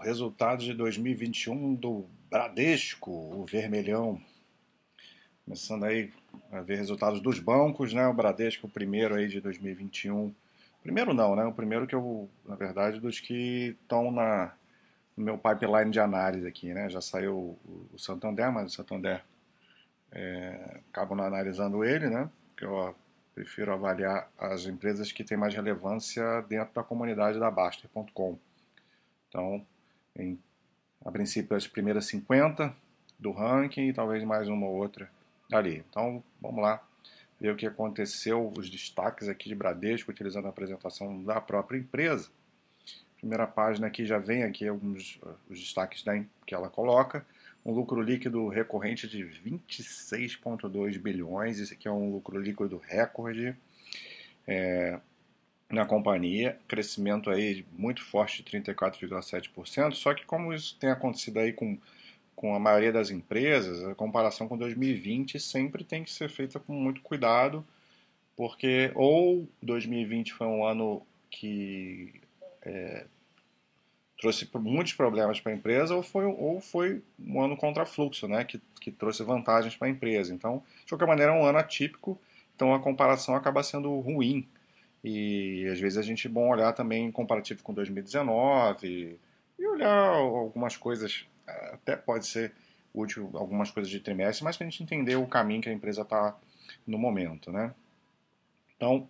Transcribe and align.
Resultados 0.00 0.64
de 0.64 0.74
2021 0.74 1.76
do 1.76 2.04
Bradesco, 2.28 3.12
o 3.12 3.44
vermelhão. 3.44 4.20
Começando 5.44 5.84
aí 5.84 6.12
a 6.50 6.60
ver 6.60 6.78
resultados 6.78 7.20
dos 7.20 7.38
bancos, 7.38 7.92
né? 7.92 8.04
O 8.08 8.12
Bradesco, 8.12 8.66
o 8.66 8.70
primeiro 8.70 9.14
aí 9.14 9.28
de 9.28 9.40
2021. 9.40 10.34
Primeiro 10.82 11.14
não, 11.14 11.36
né? 11.36 11.44
O 11.44 11.52
primeiro 11.52 11.86
que 11.86 11.94
eu, 11.94 12.28
na 12.44 12.56
verdade, 12.56 12.98
dos 12.98 13.20
que 13.20 13.76
estão 13.80 14.10
na 14.10 14.52
no 15.16 15.24
meu 15.24 15.38
pipeline 15.38 15.92
de 15.92 16.00
análise 16.00 16.46
aqui, 16.46 16.74
né? 16.74 16.90
Já 16.90 17.00
saiu 17.00 17.56
o 17.92 17.98
Santander, 17.98 18.50
mas 18.50 18.72
o 18.72 18.74
Santander 18.74 19.24
é, 20.10 20.80
acabo 20.90 21.14
não 21.14 21.22
analisando 21.22 21.84
ele, 21.84 22.08
né? 22.08 22.28
Porque 22.48 22.64
eu 22.64 22.96
prefiro 23.32 23.72
avaliar 23.72 24.28
as 24.36 24.66
empresas 24.66 25.12
que 25.12 25.22
têm 25.22 25.38
mais 25.38 25.54
relevância 25.54 26.42
dentro 26.48 26.74
da 26.74 26.82
comunidade 26.82 27.38
da 27.38 27.48
Baster.com. 27.48 28.38
Então, 29.28 29.64
em, 30.16 30.38
a 31.04 31.10
princípio, 31.10 31.56
as 31.56 31.66
primeiras 31.66 32.06
50 32.06 32.74
do 33.18 33.30
ranking 33.32 33.88
e 33.88 33.92
talvez 33.92 34.22
mais 34.24 34.48
uma 34.48 34.66
ou 34.66 34.76
outra 34.76 35.10
ali. 35.52 35.84
Então, 35.88 36.22
vamos 36.40 36.62
lá 36.62 36.82
ver 37.40 37.52
o 37.52 37.56
que 37.56 37.66
aconteceu, 37.66 38.52
os 38.56 38.68
destaques 38.68 39.28
aqui 39.28 39.48
de 39.48 39.54
Bradesco, 39.54 40.10
utilizando 40.10 40.46
a 40.46 40.50
apresentação 40.50 41.22
da 41.22 41.40
própria 41.40 41.78
empresa. 41.78 42.28
Primeira 43.16 43.46
página 43.46 43.86
aqui 43.86 44.06
já 44.06 44.18
vem 44.18 44.44
aqui 44.44 44.66
alguns 44.66 45.20
os 45.48 45.58
destaques 45.58 46.04
que 46.46 46.54
ela 46.54 46.68
coloca. 46.68 47.24
Um 47.64 47.72
lucro 47.72 48.00
líquido 48.00 48.48
recorrente 48.48 49.08
de 49.08 49.24
26,2 49.24 50.98
bilhões. 50.98 51.58
Esse 51.58 51.74
aqui 51.74 51.88
é 51.88 51.90
um 51.90 52.12
lucro 52.12 52.40
líquido 52.40 52.80
recorde. 52.86 53.56
É, 54.46 55.00
na 55.70 55.84
companhia, 55.84 56.58
crescimento 56.66 57.28
aí 57.30 57.64
muito 57.76 58.02
forte 58.02 58.42
de 58.42 58.50
34,7%, 58.50 59.94
só 59.94 60.14
que 60.14 60.24
como 60.24 60.52
isso 60.52 60.76
tem 60.78 60.90
acontecido 60.90 61.38
aí 61.38 61.52
com, 61.52 61.78
com 62.34 62.54
a 62.54 62.58
maioria 62.58 62.92
das 62.92 63.10
empresas, 63.10 63.84
a 63.84 63.94
comparação 63.94 64.48
com 64.48 64.56
2020 64.56 65.38
sempre 65.38 65.84
tem 65.84 66.02
que 66.02 66.10
ser 66.10 66.30
feita 66.30 66.58
com 66.58 66.72
muito 66.72 67.02
cuidado, 67.02 67.64
porque 68.34 68.90
ou 68.94 69.46
2020 69.62 70.32
foi 70.32 70.46
um 70.46 70.64
ano 70.64 71.02
que 71.30 72.14
é, 72.62 73.04
trouxe 74.18 74.48
muitos 74.54 74.94
problemas 74.94 75.38
para 75.38 75.52
a 75.52 75.54
empresa, 75.54 75.94
ou 75.94 76.02
foi, 76.02 76.24
ou 76.24 76.60
foi 76.60 77.02
um 77.18 77.42
ano 77.42 77.56
contra 77.56 77.84
fluxo, 77.84 78.26
né, 78.26 78.42
que, 78.44 78.60
que 78.80 78.90
trouxe 78.90 79.22
vantagens 79.22 79.76
para 79.76 79.86
a 79.86 79.90
empresa. 79.90 80.34
Então, 80.34 80.62
de 80.80 80.88
qualquer 80.88 81.06
maneira, 81.06 81.32
é 81.32 81.34
um 81.34 81.44
ano 81.44 81.58
atípico, 81.58 82.18
então 82.56 82.74
a 82.74 82.80
comparação 82.80 83.34
acaba 83.34 83.62
sendo 83.62 83.94
ruim 84.00 84.48
e 85.02 85.66
às 85.70 85.78
vezes 85.78 85.98
a 85.98 86.02
gente 86.02 86.26
é 86.26 86.30
bom 86.30 86.48
olhar 86.48 86.72
também 86.72 87.06
em 87.06 87.12
comparativo 87.12 87.62
com 87.62 87.72
2019 87.72 89.18
e 89.58 89.66
olhar 89.66 90.14
algumas 90.14 90.76
coisas, 90.76 91.26
até 91.46 91.96
pode 91.96 92.26
ser 92.26 92.52
útil 92.92 93.30
algumas 93.34 93.70
coisas 93.70 93.90
de 93.90 94.00
trimestre, 94.00 94.44
mas 94.44 94.56
para 94.56 94.66
a 94.66 94.70
gente 94.70 94.82
entender 94.82 95.16
o 95.16 95.26
caminho 95.26 95.62
que 95.62 95.68
a 95.68 95.72
empresa 95.72 96.02
está 96.02 96.36
no 96.86 96.98
momento, 96.98 97.52
né? 97.52 97.74
Então, 98.76 99.08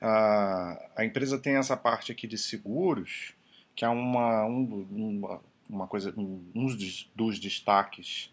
a, 0.00 0.90
a 0.96 1.04
empresa 1.04 1.38
tem 1.38 1.56
essa 1.56 1.76
parte 1.76 2.12
aqui 2.12 2.26
de 2.26 2.38
seguros, 2.38 3.34
que 3.74 3.84
é 3.84 3.88
uma, 3.88 4.44
um, 4.44 4.86
uma, 4.90 5.40
uma 5.68 5.86
coisa, 5.86 6.12
um, 6.16 6.44
um 6.54 6.66
dos, 6.66 7.10
dos 7.14 7.38
destaques 7.38 8.32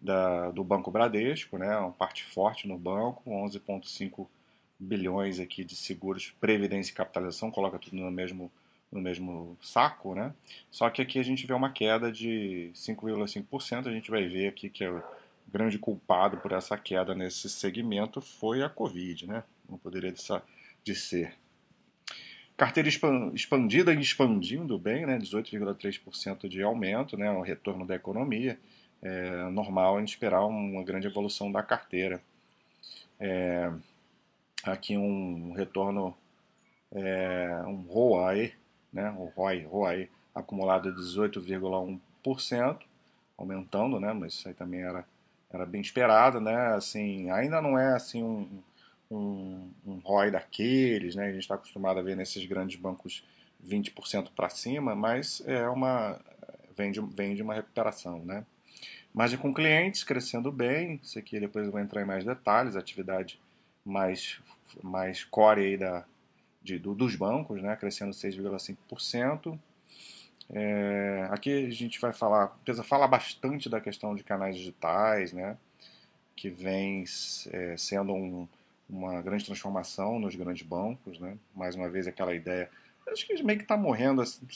da, 0.00 0.50
do 0.50 0.62
Banco 0.64 0.90
Bradesco, 0.90 1.58
né? 1.58 1.76
Uma 1.76 1.92
parte 1.92 2.24
forte 2.24 2.68
no 2.68 2.78
banco, 2.78 3.22
11,5 3.30 4.26
bilhões 4.78 5.40
aqui 5.40 5.64
de 5.64 5.76
seguros, 5.76 6.34
previdência 6.40 6.92
e 6.92 6.94
capitalização, 6.94 7.50
coloca 7.50 7.78
tudo 7.78 7.96
no 7.96 8.10
mesmo, 8.10 8.50
no 8.90 9.00
mesmo 9.00 9.56
saco, 9.62 10.14
né? 10.14 10.34
Só 10.70 10.90
que 10.90 11.02
aqui 11.02 11.18
a 11.18 11.22
gente 11.22 11.46
vê 11.46 11.52
uma 11.52 11.70
queda 11.70 12.10
de 12.10 12.70
5,5%, 12.74 13.86
a 13.86 13.92
gente 13.92 14.10
vai 14.10 14.26
ver 14.26 14.48
aqui 14.48 14.68
que 14.68 14.84
é 14.84 14.90
o 14.90 15.02
grande 15.46 15.78
culpado 15.78 16.38
por 16.38 16.52
essa 16.52 16.76
queda 16.76 17.14
nesse 17.14 17.48
segmento 17.48 18.20
foi 18.20 18.62
a 18.62 18.68
Covid, 18.68 19.26
né? 19.26 19.44
Não 19.68 19.78
poderia 19.78 20.12
de 20.12 20.94
ser. 20.94 21.34
Carteira 22.56 22.88
expandida 22.88 23.92
e 23.92 24.00
expandindo 24.00 24.78
bem, 24.78 25.06
né? 25.06 25.18
18,3% 25.18 26.48
de 26.48 26.62
aumento, 26.62 27.16
né? 27.16 27.30
O 27.30 27.40
retorno 27.40 27.86
da 27.86 27.94
economia. 27.94 28.58
É 29.02 29.50
normal 29.50 29.96
a 29.96 30.00
gente 30.00 30.10
esperar 30.10 30.46
uma 30.46 30.82
grande 30.82 31.06
evolução 31.06 31.52
da 31.52 31.62
carteira. 31.62 32.22
É, 33.20 33.70
aqui 34.72 34.96
um 34.96 35.52
retorno, 35.52 36.16
é, 36.92 37.62
um 37.66 37.82
ROAE, 37.82 38.52
né, 38.92 39.10
o 39.18 39.26
ROI, 39.36 39.64
ROAE 39.64 40.10
acumulado 40.34 40.92
de 40.92 41.00
18,1%, 41.00 42.78
aumentando, 43.36 44.00
né, 44.00 44.12
mas 44.12 44.34
isso 44.34 44.48
aí 44.48 44.54
também 44.54 44.80
era, 44.80 45.04
era 45.50 45.66
bem 45.66 45.80
esperado, 45.80 46.40
né, 46.40 46.74
assim, 46.74 47.30
ainda 47.30 47.60
não 47.60 47.78
é 47.78 47.94
assim 47.94 48.22
um, 48.22 48.62
um, 49.10 49.70
um 49.86 49.98
ROI 49.98 50.30
daqueles, 50.30 51.14
né, 51.14 51.26
a 51.26 51.32
gente 51.32 51.42
está 51.42 51.54
acostumado 51.56 51.98
a 51.98 52.02
ver 52.02 52.16
nesses 52.16 52.44
grandes 52.46 52.78
bancos 52.80 53.24
20% 53.66 54.30
para 54.34 54.48
cima, 54.48 54.94
mas 54.94 55.42
é 55.46 55.68
uma, 55.68 56.20
vem 56.76 56.90
de, 56.90 57.00
vem 57.00 57.34
de 57.34 57.42
uma 57.42 57.54
recuperação, 57.54 58.24
né. 58.24 58.44
Margem 59.12 59.38
com 59.38 59.54
clientes 59.54 60.02
crescendo 60.02 60.50
bem, 60.50 60.98
isso 61.00 61.18
aqui 61.18 61.38
depois 61.38 61.66
eu 61.66 61.72
vou 61.72 61.80
entrar 61.80 62.02
em 62.02 62.04
mais 62.04 62.24
detalhes, 62.24 62.74
atividade 62.74 63.38
mais, 63.84 64.40
mais 64.82 65.24
core 65.24 65.60
aí 65.60 65.76
da, 65.76 66.04
de, 66.62 66.78
do, 66.78 66.94
dos 66.94 67.14
bancos, 67.14 67.62
né, 67.62 67.76
crescendo 67.76 68.12
6,5%. 68.12 69.58
É, 70.50 71.28
aqui 71.30 71.66
a 71.66 71.70
gente 71.70 72.00
vai 72.00 72.12
falar, 72.12 72.44
a 72.44 72.56
empresa 72.60 72.82
fala 72.82 73.06
bastante 73.06 73.68
da 73.68 73.80
questão 73.80 74.14
de 74.14 74.24
canais 74.24 74.56
digitais, 74.56 75.32
né, 75.32 75.56
que 76.34 76.48
vem 76.48 77.04
é, 77.50 77.76
sendo 77.76 78.12
um, 78.12 78.48
uma 78.88 79.20
grande 79.22 79.44
transformação 79.44 80.18
nos 80.18 80.34
grandes 80.34 80.66
bancos, 80.66 81.18
né, 81.18 81.36
mais 81.54 81.74
uma 81.74 81.88
vez 81.88 82.06
aquela 82.06 82.34
ideia, 82.34 82.70
acho 83.08 83.26
que 83.26 83.42
meio 83.42 83.58
que 83.58 83.64
está 83.64 83.76
morrendo, 83.76 84.22
assim, 84.22 84.46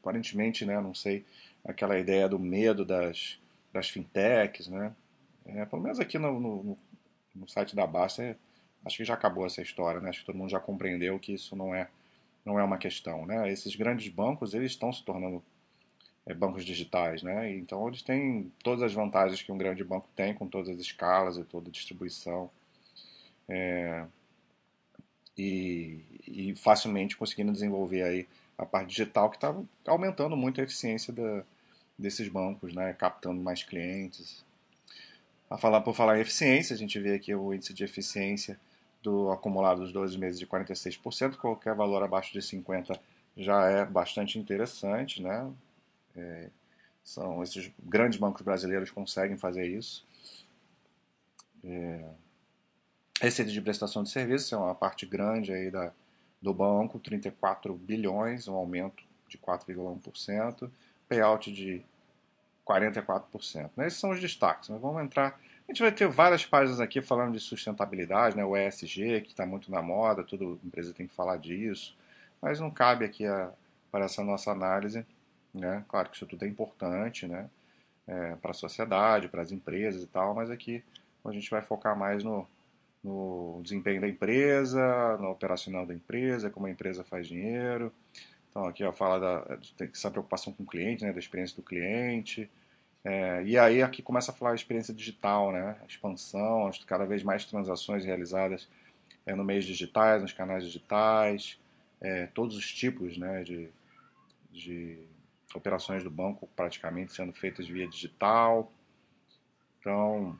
aparentemente, 0.00 0.64
né, 0.64 0.80
não 0.80 0.94
sei, 0.94 1.24
aquela 1.64 1.98
ideia 1.98 2.28
do 2.28 2.38
medo 2.38 2.84
das, 2.84 3.38
das 3.72 3.88
fintechs, 3.88 4.68
né, 4.68 4.92
é, 5.44 5.64
pelo 5.64 5.82
menos 5.82 6.00
aqui 6.00 6.18
no, 6.18 6.40
no, 6.40 6.78
no 7.34 7.48
site 7.48 7.76
da 7.76 7.86
Basta 7.86 8.36
acho 8.86 8.98
que 8.98 9.04
já 9.04 9.14
acabou 9.14 9.44
essa 9.44 9.60
história, 9.60 10.00
né? 10.00 10.10
Acho 10.10 10.20
que 10.20 10.26
todo 10.26 10.38
mundo 10.38 10.50
já 10.50 10.60
compreendeu 10.60 11.18
que 11.18 11.34
isso 11.34 11.56
não 11.56 11.74
é, 11.74 11.88
não 12.44 12.58
é 12.58 12.62
uma 12.62 12.78
questão, 12.78 13.26
né? 13.26 13.50
Esses 13.50 13.74
grandes 13.74 14.08
bancos, 14.08 14.54
eles 14.54 14.70
estão 14.70 14.92
se 14.92 15.04
tornando 15.04 15.42
é, 16.24 16.32
bancos 16.32 16.64
digitais, 16.64 17.22
né? 17.22 17.50
Então 17.56 17.86
eles 17.88 18.02
têm 18.02 18.52
todas 18.62 18.82
as 18.82 18.94
vantagens 18.94 19.42
que 19.42 19.50
um 19.50 19.58
grande 19.58 19.82
banco 19.82 20.08
tem, 20.14 20.32
com 20.34 20.46
todas 20.46 20.68
as 20.68 20.78
escalas 20.78 21.36
e 21.36 21.44
toda 21.44 21.68
a 21.68 21.72
distribuição. 21.72 22.48
É, 23.48 24.06
e, 25.36 26.00
e, 26.26 26.54
facilmente 26.56 27.16
conseguindo 27.16 27.52
desenvolver 27.52 28.02
aí 28.02 28.26
a 28.56 28.64
parte 28.64 28.88
digital 28.88 29.28
que 29.30 29.36
está 29.36 29.54
aumentando 29.86 30.36
muito 30.36 30.60
a 30.60 30.64
eficiência 30.64 31.12
da, 31.12 31.44
desses 31.98 32.28
bancos, 32.28 32.72
né? 32.72 32.92
Captando 32.94 33.40
mais 33.42 33.64
clientes. 33.64 34.44
A 35.50 35.58
falar 35.58 35.80
por 35.80 35.94
falar 35.94 36.18
em 36.18 36.22
eficiência, 36.22 36.74
a 36.74 36.78
gente 36.78 36.98
vê 37.00 37.14
aqui 37.14 37.34
o 37.34 37.52
índice 37.52 37.74
de 37.74 37.84
eficiência 37.84 38.58
do 39.06 39.30
acumulado 39.30 39.82
dos 39.82 39.92
12 39.92 40.18
meses 40.18 40.36
de 40.36 40.46
46%, 40.48 41.36
qualquer 41.36 41.76
valor 41.76 42.02
abaixo 42.02 42.32
de 42.32 42.40
50% 42.40 42.98
já 43.36 43.68
é 43.68 43.84
bastante 43.84 44.36
interessante, 44.36 45.22
né? 45.22 45.48
É, 46.16 46.50
são 47.04 47.40
esses 47.40 47.70
grandes 47.84 48.18
bancos 48.18 48.42
brasileiros 48.42 48.90
conseguem 48.90 49.36
fazer 49.36 49.68
isso. 49.68 50.04
É, 51.62 52.04
receita 53.20 53.52
de 53.52 53.60
prestação 53.60 54.02
de 54.02 54.10
serviços 54.10 54.52
é 54.52 54.56
uma 54.56 54.74
parte 54.74 55.06
grande 55.06 55.52
aí 55.52 55.70
da, 55.70 55.92
do 56.42 56.52
banco, 56.52 56.98
34 56.98 57.74
bilhões, 57.74 58.48
um 58.48 58.54
aumento 58.54 59.04
de 59.28 59.38
4,1%, 59.38 60.68
payout 61.08 61.52
de 61.52 61.84
44%. 62.66 63.70
Né? 63.76 63.86
Esses 63.86 64.00
são 64.00 64.10
os 64.10 64.20
destaques. 64.20 64.68
Nós 64.68 64.80
vamos 64.80 65.00
entrar 65.00 65.38
a 65.68 65.72
gente 65.72 65.82
vai 65.82 65.90
ter 65.90 66.06
várias 66.06 66.46
páginas 66.46 66.80
aqui 66.80 67.02
falando 67.02 67.32
de 67.32 67.40
sustentabilidade, 67.40 68.36
né? 68.36 68.44
o 68.44 68.56
ESG, 68.56 69.22
que 69.22 69.30
está 69.30 69.44
muito 69.44 69.70
na 69.70 69.82
moda, 69.82 70.22
toda 70.22 70.44
empresa 70.44 70.94
tem 70.94 71.08
que 71.08 71.14
falar 71.14 71.38
disso, 71.38 71.96
mas 72.40 72.60
não 72.60 72.70
cabe 72.70 73.04
aqui 73.04 73.26
a, 73.26 73.52
para 73.90 74.04
essa 74.04 74.22
nossa 74.22 74.52
análise. 74.52 75.04
Né? 75.52 75.84
Claro 75.88 76.08
que 76.08 76.16
isso 76.16 76.26
tudo 76.26 76.44
é 76.44 76.48
importante 76.48 77.26
né? 77.26 77.48
É, 78.06 78.36
para 78.36 78.52
a 78.52 78.54
sociedade, 78.54 79.28
para 79.28 79.42
as 79.42 79.50
empresas 79.50 80.02
e 80.04 80.06
tal, 80.06 80.34
mas 80.34 80.50
aqui 80.50 80.84
a 81.24 81.32
gente 81.32 81.50
vai 81.50 81.60
focar 81.60 81.98
mais 81.98 82.22
no, 82.22 82.46
no 83.02 83.60
desempenho 83.64 84.00
da 84.00 84.08
empresa, 84.08 85.16
no 85.18 85.30
operacional 85.30 85.84
da 85.84 85.92
empresa, 85.92 86.48
como 86.48 86.66
a 86.66 86.70
empresa 86.70 87.02
faz 87.02 87.26
dinheiro. 87.26 87.92
Então 88.50 88.64
aqui 88.66 88.84
ó, 88.84 88.92
fala 88.92 89.18
da, 89.18 89.56
dessa 89.76 90.10
preocupação 90.10 90.52
com 90.52 90.62
o 90.62 90.66
cliente, 90.66 91.04
né? 91.04 91.12
da 91.12 91.18
experiência 91.18 91.56
do 91.56 91.62
cliente, 91.62 92.48
é, 93.06 93.44
e 93.44 93.56
aí 93.56 93.82
aqui 93.82 94.02
começa 94.02 94.32
a 94.32 94.34
falar 94.34 94.50
a 94.50 94.54
experiência 94.56 94.92
digital, 94.92 95.52
né? 95.52 95.76
Expansão, 95.88 96.68
cada 96.88 97.06
vez 97.06 97.22
mais 97.22 97.44
transações 97.44 98.04
realizadas 98.04 98.68
é, 99.24 99.32
no 99.32 99.44
meios 99.44 99.64
digitais, 99.64 100.22
nos 100.22 100.32
canais 100.32 100.64
digitais, 100.64 101.56
é, 102.00 102.26
todos 102.26 102.56
os 102.56 102.66
tipos 102.74 103.16
né, 103.16 103.44
de, 103.44 103.70
de 104.50 104.98
operações 105.54 106.02
do 106.02 106.10
banco 106.10 106.48
praticamente 106.56 107.12
sendo 107.12 107.32
feitas 107.32 107.68
via 107.68 107.86
digital. 107.86 108.72
Então, 109.78 110.36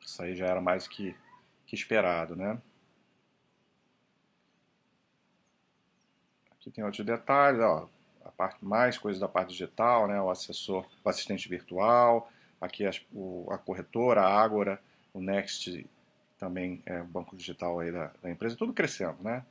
isso 0.00 0.20
aí 0.20 0.34
já 0.34 0.46
era 0.46 0.60
mais 0.60 0.88
que, 0.88 1.14
que 1.66 1.76
esperado, 1.76 2.34
né? 2.34 2.60
Aqui 6.50 6.68
tem 6.68 6.82
outros 6.82 7.06
detalhes, 7.06 7.60
ó, 7.60 7.88
a 8.28 8.32
parte 8.32 8.62
mais 8.64 8.98
coisas 8.98 9.18
da 9.18 9.26
parte 9.26 9.50
digital, 9.50 10.06
né? 10.06 10.20
O 10.20 10.30
assessor, 10.30 10.86
o 11.02 11.08
assistente 11.08 11.48
virtual, 11.48 12.30
aqui 12.60 12.84
o, 13.12 13.46
a 13.50 13.56
corretora, 13.56 14.20
a 14.20 14.40
Ágora, 14.40 14.80
o 15.14 15.20
Next 15.20 15.88
também 16.38 16.82
é 16.86 17.00
o 17.00 17.06
banco 17.06 17.34
digital 17.34 17.80
aí 17.80 17.90
da, 17.90 18.12
da 18.22 18.30
empresa, 18.30 18.56
tudo 18.56 18.72
crescendo, 18.72 19.16
né? 19.22 19.44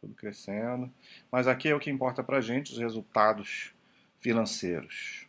Tudo 0.00 0.14
crescendo. 0.14 0.92
Mas 1.30 1.46
aqui 1.46 1.68
é 1.68 1.74
o 1.74 1.80
que 1.80 1.90
importa 1.90 2.22
para 2.22 2.38
a 2.38 2.40
gente, 2.40 2.72
os 2.72 2.78
resultados 2.78 3.72
financeiros. 4.20 5.26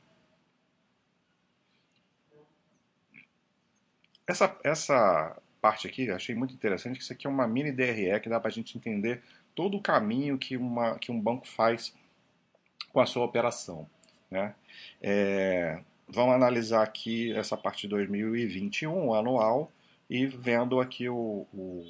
Essa, 4.27 4.57
essa 4.63 5.39
parte 5.61 5.87
aqui, 5.87 6.09
achei 6.09 6.33
muito 6.33 6.53
interessante, 6.53 6.97
que 6.97 7.03
isso 7.03 7.13
aqui 7.13 7.27
é 7.27 7.29
uma 7.29 7.47
mini 7.47 7.71
DRE 7.71 8.19
que 8.19 8.29
dá 8.29 8.39
para 8.39 8.49
a 8.49 8.51
gente 8.51 8.75
entender 8.75 9.21
todo 9.53 9.77
o 9.77 9.81
caminho 9.81 10.37
que, 10.37 10.57
uma, 10.57 10.97
que 10.97 11.11
um 11.11 11.21
banco 11.21 11.47
faz 11.47 11.93
com 12.95 13.01
a 13.01 13.05
sua 13.05 13.25
operação. 13.25 13.85
Né? 14.31 14.55
É, 15.01 15.81
vamos 16.07 16.33
analisar 16.33 16.81
aqui 16.81 17.33
essa 17.33 17.57
parte 17.57 17.81
de 17.81 17.87
2021, 17.89 19.13
anual, 19.13 19.69
e 20.09 20.25
vendo 20.25 20.79
aqui 20.79 21.09
o, 21.09 21.45
o, 21.53 21.85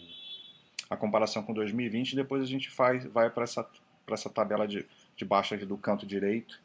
a 0.90 0.98
comparação 0.98 1.44
com 1.44 1.54
2020, 1.54 2.13
e 2.13 2.16
depois 2.16 2.42
a 2.42 2.48
gente 2.48 2.72
faz, 2.72 3.06
vai 3.06 3.30
para 3.30 3.44
essa, 3.44 3.69
essa 4.10 4.31
tabela 4.31 4.68
de, 4.68 4.84
de 5.16 5.24
baixo 5.24 5.54
aqui 5.54 5.63
do 5.63 5.78
canto 5.78 6.07
direito, 6.07 6.60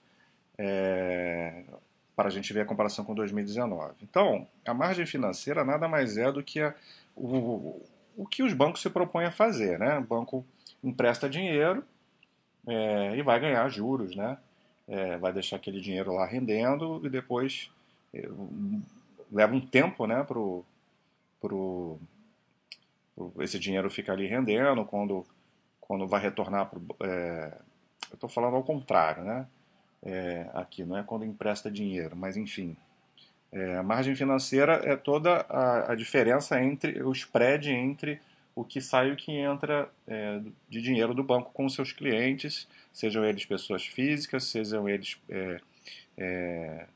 é, 0.56 1.62
para 2.16 2.28
a 2.28 2.30
gente 2.30 2.50
ver 2.54 2.62
a 2.62 2.64
comparação 2.64 3.04
com 3.04 3.14
2019. 3.14 3.92
Então, 4.02 4.48
a 4.64 4.72
margem 4.72 5.04
financeira 5.04 5.66
nada 5.66 5.86
mais 5.86 6.16
é 6.16 6.32
do 6.32 6.42
que 6.42 6.62
a, 6.62 6.74
o, 7.14 7.78
o 8.16 8.26
que 8.26 8.42
os 8.42 8.54
bancos 8.54 8.80
se 8.80 8.88
propõem 8.88 9.26
a 9.26 9.30
fazer. 9.30 9.78
Né? 9.78 9.98
O 9.98 10.02
banco 10.02 10.46
empresta 10.82 11.28
dinheiro 11.28 11.84
é, 12.66 13.16
e 13.16 13.22
vai 13.22 13.40
ganhar 13.40 13.68
juros, 13.68 14.14
né? 14.14 14.38
É, 14.88 15.16
vai 15.18 15.32
deixar 15.32 15.56
aquele 15.56 15.80
dinheiro 15.80 16.12
lá 16.14 16.26
rendendo 16.26 17.00
e 17.04 17.08
depois 17.08 17.70
é, 18.12 18.28
leva 19.30 19.54
um 19.54 19.60
tempo 19.60 20.06
né, 20.06 20.16
para 20.16 20.34
pro, 20.34 20.64
pro, 21.40 21.98
esse 23.38 23.58
dinheiro 23.58 23.88
ficar 23.88 24.14
ali 24.14 24.26
rendendo 24.26 24.84
quando, 24.84 25.24
quando 25.80 26.08
vai 26.08 26.20
retornar. 26.20 26.66
Pro, 26.66 26.82
é, 27.00 27.56
eu 28.10 28.14
estou 28.14 28.28
falando 28.28 28.56
ao 28.56 28.64
contrário, 28.64 29.22
né? 29.22 29.46
é, 30.02 30.46
aqui, 30.54 30.84
não 30.84 30.96
é 30.96 31.02
quando 31.02 31.24
empresta 31.24 31.70
dinheiro, 31.70 32.16
mas 32.16 32.36
enfim. 32.36 32.76
É, 33.52 33.76
a 33.76 33.82
margem 33.82 34.14
financeira 34.14 34.80
é 34.84 34.96
toda 34.96 35.44
a, 35.48 35.92
a, 35.92 35.94
diferença 35.96 36.62
entre 36.62 37.02
o 37.02 37.10
spread 37.10 37.68
entre 37.70 38.20
o 38.60 38.64
que 38.64 38.80
sai 38.80 39.08
e 39.08 39.12
o 39.12 39.16
que 39.16 39.32
entra 39.32 39.90
é, 40.06 40.40
de 40.68 40.82
dinheiro 40.82 41.14
do 41.14 41.24
banco 41.24 41.50
com 41.52 41.68
seus 41.68 41.92
clientes, 41.92 42.68
sejam 42.92 43.24
eles 43.24 43.46
pessoas 43.46 43.86
físicas, 43.86 44.44
sejam 44.44 44.88
eles 44.88 45.18
é, 45.28 45.60
é, 46.18 46.86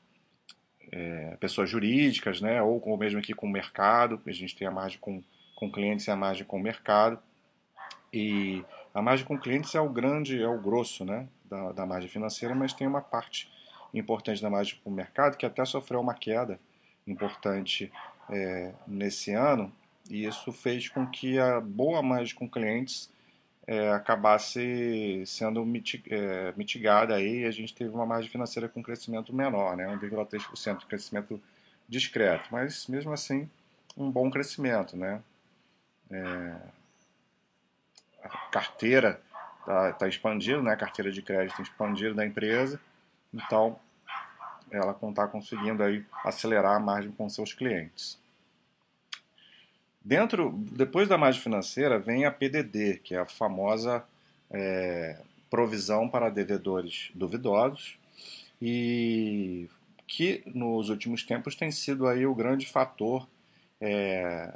é, 0.92 1.36
pessoas 1.40 1.70
jurídicas, 1.70 2.40
né, 2.40 2.62
ou, 2.62 2.82
ou 2.86 2.96
mesmo 2.98 3.18
aqui 3.18 3.32
com 3.32 3.46
o 3.46 3.50
mercado, 3.50 4.20
a 4.26 4.32
gente 4.32 4.54
tem 4.54 4.68
a 4.68 4.70
margem 4.70 4.98
com, 5.00 5.22
com 5.54 5.72
clientes 5.72 6.06
e 6.06 6.10
a 6.10 6.16
margem 6.16 6.44
com 6.44 6.58
o 6.58 6.62
mercado. 6.62 7.18
E 8.12 8.62
a 8.92 9.00
margem 9.00 9.26
com 9.26 9.38
clientes 9.38 9.74
é 9.74 9.80
o 9.80 9.88
grande, 9.88 10.40
é 10.40 10.46
o 10.46 10.60
grosso 10.60 11.04
né, 11.04 11.26
da, 11.46 11.72
da 11.72 11.86
margem 11.86 12.10
financeira, 12.10 12.54
mas 12.54 12.72
tem 12.72 12.86
uma 12.86 13.00
parte 13.00 13.50
importante 13.92 14.42
da 14.42 14.50
margem 14.50 14.78
com 14.84 14.90
o 14.90 14.92
mercado 14.92 15.36
que 15.36 15.46
até 15.46 15.64
sofreu 15.64 16.00
uma 16.00 16.14
queda 16.14 16.60
importante 17.06 17.90
é, 18.28 18.72
nesse 18.86 19.32
ano, 19.32 19.72
e 20.08 20.24
isso 20.26 20.52
fez 20.52 20.88
com 20.88 21.06
que 21.06 21.38
a 21.38 21.60
boa 21.60 22.02
margem 22.02 22.34
com 22.34 22.48
clientes 22.48 23.10
é, 23.66 23.90
acabasse 23.90 25.24
sendo 25.26 25.60
é, 26.10 26.52
mitigada 26.56 27.14
aí, 27.14 27.44
a 27.44 27.50
gente 27.50 27.74
teve 27.74 27.90
uma 27.90 28.04
margem 28.04 28.30
financeira 28.30 28.68
com 28.68 28.82
crescimento 28.82 29.34
menor, 29.34 29.76
né, 29.76 29.86
1,3% 29.86 30.78
de 30.78 30.86
crescimento 30.86 31.40
discreto, 31.88 32.48
mas 32.50 32.86
mesmo 32.86 33.12
assim 33.12 33.48
um 33.96 34.10
bom 34.10 34.30
crescimento, 34.30 34.96
né? 34.96 35.22
É, 36.10 36.56
a 38.22 38.28
carteira 38.50 39.20
está 39.60 39.92
tá 39.92 40.08
expandindo, 40.08 40.62
né? 40.62 40.72
a 40.72 40.76
carteira 40.76 41.10
de 41.10 41.22
crédito 41.22 41.62
expandindo 41.62 42.14
da 42.14 42.26
empresa, 42.26 42.80
então 43.32 43.78
ela 44.70 44.96
está 45.08 45.26
conseguindo 45.26 45.82
aí 45.82 46.04
acelerar 46.24 46.76
a 46.76 46.80
margem 46.80 47.12
com 47.12 47.28
seus 47.28 47.52
clientes. 47.52 48.18
Dentro, 50.04 50.52
depois 50.72 51.08
da 51.08 51.16
margem 51.16 51.40
financeira 51.40 51.98
vem 51.98 52.26
a 52.26 52.30
PDD, 52.30 53.00
que 53.02 53.14
é 53.14 53.18
a 53.20 53.24
famosa 53.24 54.04
é, 54.50 55.18
provisão 55.48 56.06
para 56.06 56.28
devedores 56.28 57.10
duvidosos 57.14 57.96
e 58.60 59.66
que 60.06 60.42
nos 60.46 60.90
últimos 60.90 61.22
tempos 61.22 61.54
tem 61.54 61.70
sido 61.70 62.06
aí 62.06 62.26
o 62.26 62.34
grande 62.34 62.66
fator 62.66 63.26
é, 63.80 64.52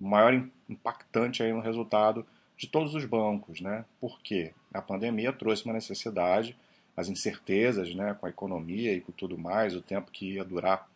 maior 0.00 0.44
impactante 0.68 1.40
aí 1.40 1.52
no 1.52 1.60
resultado 1.60 2.26
de 2.56 2.66
todos 2.66 2.96
os 2.96 3.04
bancos, 3.04 3.60
né? 3.60 3.84
Porque 4.00 4.52
a 4.72 4.82
pandemia 4.82 5.32
trouxe 5.32 5.64
uma 5.64 5.74
necessidade, 5.74 6.56
as 6.96 7.08
incertezas, 7.08 7.94
né, 7.94 8.16
com 8.20 8.26
a 8.26 8.30
economia 8.30 8.92
e 8.92 9.00
com 9.00 9.12
tudo 9.12 9.38
mais, 9.38 9.74
o 9.74 9.80
tempo 9.80 10.10
que 10.10 10.34
ia 10.34 10.44
durar 10.44 10.88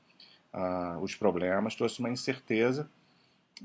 uh, 0.52 0.98
os 1.00 1.14
problemas, 1.14 1.74
trouxe 1.74 2.00
uma 2.00 2.10
incerteza 2.10 2.88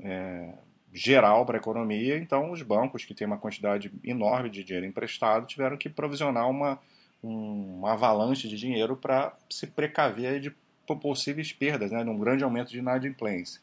é, 0.00 0.54
geral 0.92 1.44
para 1.44 1.58
a 1.58 1.60
economia. 1.60 2.16
Então, 2.16 2.52
os 2.52 2.62
bancos 2.62 3.04
que 3.04 3.14
têm 3.14 3.26
uma 3.26 3.38
quantidade 3.38 3.92
enorme 4.04 4.48
de 4.48 4.62
dinheiro 4.62 4.86
emprestado 4.86 5.46
tiveram 5.46 5.76
que 5.76 5.88
provisionar 5.88 6.48
uma, 6.48 6.78
um, 7.22 7.78
uma 7.78 7.92
avalanche 7.92 8.48
de 8.48 8.56
dinheiro 8.56 8.96
para 8.96 9.36
se 9.50 9.66
precaver 9.66 10.40
de 10.40 10.54
possíveis 11.00 11.52
perdas, 11.52 11.90
né, 11.90 12.04
de 12.04 12.10
um 12.10 12.18
grande 12.18 12.44
aumento 12.44 12.70
de 12.70 12.78
inadimplência. 12.78 13.60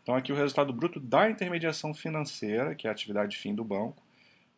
Então, 0.03 0.15
aqui 0.15 0.33
o 0.33 0.37
resultado 0.37 0.73
bruto 0.73 0.99
da 0.99 1.31
intermediação 1.31 1.95
financeira, 1.95 2.75
que 2.75 2.87
é 2.87 2.91
a 2.91 2.93
atividade 2.93 3.37
fim 3.37 3.55
do 3.55 3.65
banco, 3.65 4.03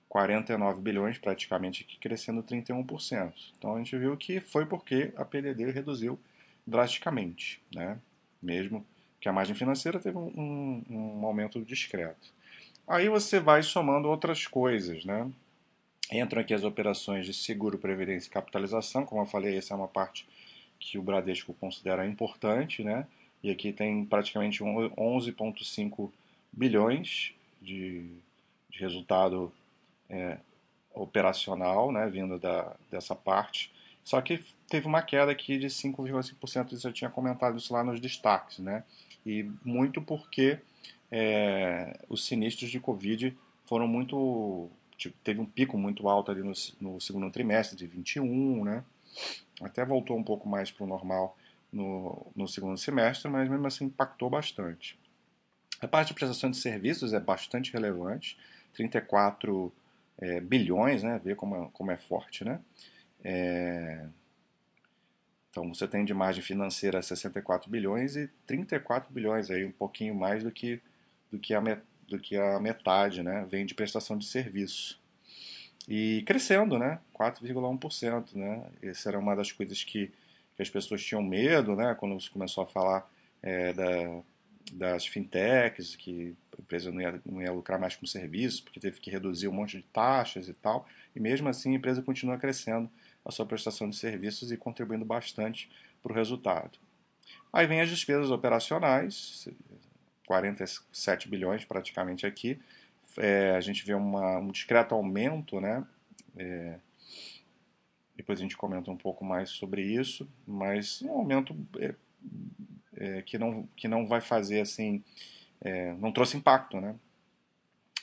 49 0.09 0.81
bilhões, 0.81 1.19
praticamente 1.19 1.85
aqui, 1.85 1.99
crescendo 1.99 2.43
31%. 2.43 3.33
Então, 3.59 3.75
a 3.75 3.79
gente 3.79 3.97
viu 3.97 4.17
que 4.17 4.41
foi 4.41 4.67
porque 4.67 5.13
a 5.17 5.25
PDD 5.25 5.71
reduziu 5.71 6.19
drasticamente, 6.67 7.61
né? 7.75 7.99
mesmo 8.43 8.85
que 9.21 9.29
a 9.29 9.33
margem 9.33 9.55
financeira 9.55 10.01
teve 10.01 10.19
um, 10.19 10.33
um, 10.37 10.85
um 11.21 11.27
aumento 11.27 11.61
discreto. 11.65 12.33
Aí 12.87 13.09
você 13.09 13.39
vai 13.39 13.63
somando 13.63 14.09
outras 14.09 14.47
coisas, 14.47 15.05
né? 15.05 15.31
Entram 16.11 16.43
aqui 16.43 16.53
as 16.53 16.65
operações 16.65 17.25
de 17.25 17.33
seguro, 17.33 17.79
previdência 17.79 18.29
e 18.29 18.33
capitalização, 18.33 19.07
como 19.07 19.23
eu 19.23 19.27
falei, 19.27 19.57
essa 19.57 19.73
é 19.73 19.77
uma 19.77 19.87
parte 19.87 20.29
que 20.79 20.99
o 20.99 21.03
Bradesco 21.03 21.55
considera 21.55 22.07
importante, 22.07 22.83
né? 22.83 23.07
E 23.43 23.51
aqui 23.51 23.73
tem 23.73 24.05
praticamente 24.05 24.63
11,5 24.63 26.11
bilhões 26.53 27.35
de, 27.61 28.07
de 28.71 28.79
resultado 28.79 29.53
é, 30.09 30.39
operacional, 30.95 31.91
né, 31.91 32.09
vindo 32.09 32.39
da, 32.39 32.77
dessa 32.91 33.15
parte. 33.15 33.73
Só 34.05 34.21
que 34.21 34.45
teve 34.69 34.87
uma 34.87 35.03
queda 35.03 35.33
aqui 35.33 35.59
de 35.59 35.67
5,5%, 35.67 36.73
isso 36.73 36.89
eu 36.89 36.93
tinha 36.93 37.11
comentado 37.11 37.57
isso 37.57 37.73
lá 37.73 37.85
nos 37.85 38.01
destaques, 38.01 38.59
né? 38.59 38.85
E 39.25 39.49
muito 39.65 40.03
porque 40.03 40.59
é, 41.11 42.01
os 42.09 42.25
sinistros 42.25 42.71
de 42.71 42.81
Covid 42.81 43.37
foram 43.67 43.87
muito. 43.87 44.69
Tipo, 44.97 45.17
teve 45.23 45.41
um 45.41 45.47
pico 45.47 45.79
muito 45.79 46.09
alto 46.09 46.31
ali 46.31 46.43
no, 46.43 46.53
no, 46.81 47.01
segundo 47.01 47.31
trimestre 47.31 47.77
de 47.77 47.87
21, 47.87 48.65
né? 48.65 48.85
Até 49.61 49.85
voltou 49.85 50.17
um 50.17 50.23
pouco 50.23 50.49
mais 50.49 50.71
para 50.71 50.85
o 50.85 50.87
normal 50.87 51.37
no, 51.73 52.31
no 52.37 52.47
segundo 52.47 52.77
semestre, 52.77 53.31
mas 53.31 53.49
mesmo 53.49 53.67
assim 53.67 53.87
impactou 53.87 54.29
bastante. 54.29 54.99
A 55.81 55.89
parte 55.89 56.09
de 56.09 56.15
prestação 56.15 56.51
de 56.51 56.57
serviços 56.57 57.13
é 57.13 57.21
bastante 57.21 57.73
relevante, 57.73 58.39
34 58.75 59.73
é, 60.19 60.41
bilhões, 60.41 61.03
né? 61.03 61.21
Ver 61.25 61.35
como, 61.35 61.57
é, 61.57 61.69
como 61.73 61.91
é 61.91 61.97
forte, 61.97 62.45
né? 62.45 62.61
É, 63.25 64.07
então 65.51 65.69
você 65.73 65.87
tem 65.87 66.05
de 66.05 66.15
margem 66.15 66.43
financeira 66.43 67.03
64 67.03 67.71
bilhões 67.71 68.17
e 68.17 68.29
34 68.47 69.13
bilhões, 69.13 69.51
aí 69.51 69.65
um 69.65 69.73
pouquinho 69.73 70.15
mais 70.15 70.43
do 70.43 70.51
que, 70.51 70.81
do 71.31 71.39
que, 71.39 71.55
a, 71.55 71.61
do 72.09 72.19
que 72.19 72.37
a 72.37 72.59
metade, 72.59 73.23
né? 73.23 73.47
Vem 73.51 73.67
de 73.67 73.75
prestação 73.75 74.17
de 74.17 74.27
serviço. 74.27 75.01
E 75.87 76.23
crescendo, 76.27 76.79
né? 76.79 77.01
4,1%, 77.15 78.35
né? 78.35 78.65
Essa 78.83 79.11
era 79.11 79.19
uma 79.19 79.35
das 79.35 79.53
coisas 79.53 79.83
que, 79.85 80.11
que 80.57 80.63
as 80.63 80.71
pessoas 80.71 81.03
tinham 81.03 81.23
medo, 81.23 81.75
né? 81.75 81.95
Quando 81.99 82.21
se 82.21 82.31
começou 82.31 82.65
a 82.65 82.67
falar 82.67 83.11
é, 83.43 83.73
da, 83.73 84.23
das 84.73 85.07
fintechs, 85.07 85.97
que 85.97 86.35
a 86.57 86.61
empresa 86.61 86.91
não 86.91 87.01
ia, 87.01 87.21
não 87.25 87.43
ia 87.43 87.53
lucrar 87.53 87.79
mais 87.79 87.97
com 87.97 88.07
serviço, 88.07 88.63
porque 88.63 88.81
teve 88.81 89.01
que 89.01 89.11
reduzir 89.11 89.49
um 89.49 89.53
monte 89.53 89.77
de 89.79 89.85
taxas 89.85 90.49
e 90.49 90.55
tal. 90.55 90.87
E 91.15 91.21
mesmo 91.21 91.49
assim 91.49 91.73
a 91.73 91.77
empresa 91.77 92.03
continua 92.03 92.39
crescendo 92.39 92.91
a 93.25 93.31
sua 93.31 93.47
prestação 93.47 93.89
de 93.89 93.97
serviços 93.97 94.51
e 94.51 94.57
contribuindo 94.57 95.05
bastante 95.05 95.71
para 96.03 96.13
o 96.13 96.15
resultado. 96.15 96.79
Aí 97.53 97.67
vem 97.67 97.81
as 97.81 97.89
despesas 97.89 98.31
operacionais, 98.31 99.49
47 100.27 101.29
bilhões 101.29 101.65
praticamente 101.65 102.27
aqui, 102.27 102.59
é, 103.19 103.51
a 103.51 103.61
gente 103.61 103.85
vê 103.85 103.95
uma, 103.95 104.39
um 104.39 104.49
discreto 104.49 104.95
aumento, 104.95 105.61
né? 105.61 105.85
É, 106.37 106.79
depois 108.23 108.39
a 108.39 108.43
gente 108.43 108.57
comenta 108.57 108.91
um 108.91 108.97
pouco 108.97 109.25
mais 109.25 109.51
sobre 109.51 109.83
isso, 109.83 110.29
mas 110.47 111.03
um 111.03 111.11
aumento 111.11 111.55
é, 111.79 111.95
é 112.97 113.23
que, 113.23 113.37
não, 113.37 113.69
que 113.77 113.89
não 113.89 114.07
vai 114.07 114.21
fazer 114.21 114.61
assim, 114.61 115.03
é, 115.61 115.93
não 115.95 116.13
trouxe 116.13 116.37
impacto, 116.37 116.81
né? 116.81 116.95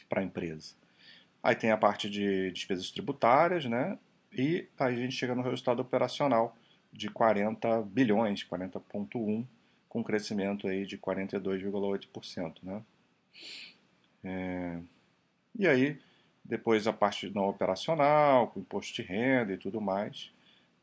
Para 0.10 0.22
a 0.22 0.24
empresa. 0.24 0.76
Aí 1.42 1.56
tem 1.56 1.72
a 1.72 1.78
parte 1.78 2.10
de 2.10 2.52
despesas 2.52 2.92
tributárias, 2.92 3.64
né? 3.66 3.98
E 4.32 4.68
aí 4.78 4.94
a 4.94 5.00
gente 5.00 5.16
chega 5.16 5.34
no 5.34 5.42
resultado 5.42 5.82
operacional 5.82 6.56
de 6.92 7.10
40 7.10 7.82
bilhões, 7.84 8.44
40,1, 8.44 9.46
com 9.88 10.04
crescimento 10.04 10.68
aí 10.68 10.86
de 10.86 10.98
42,8%, 10.98 12.58
né? 12.62 12.84
É, 14.22 14.80
e 15.58 15.66
aí, 15.66 15.98
depois 16.50 16.88
a 16.88 16.94
parte 16.94 17.30
não 17.30 17.48
operacional, 17.48 18.48
com 18.48 18.60
imposto 18.60 18.92
de 18.96 19.04
renda 19.04 19.54
e 19.54 19.58
tudo 19.58 19.80
mais, 19.80 20.32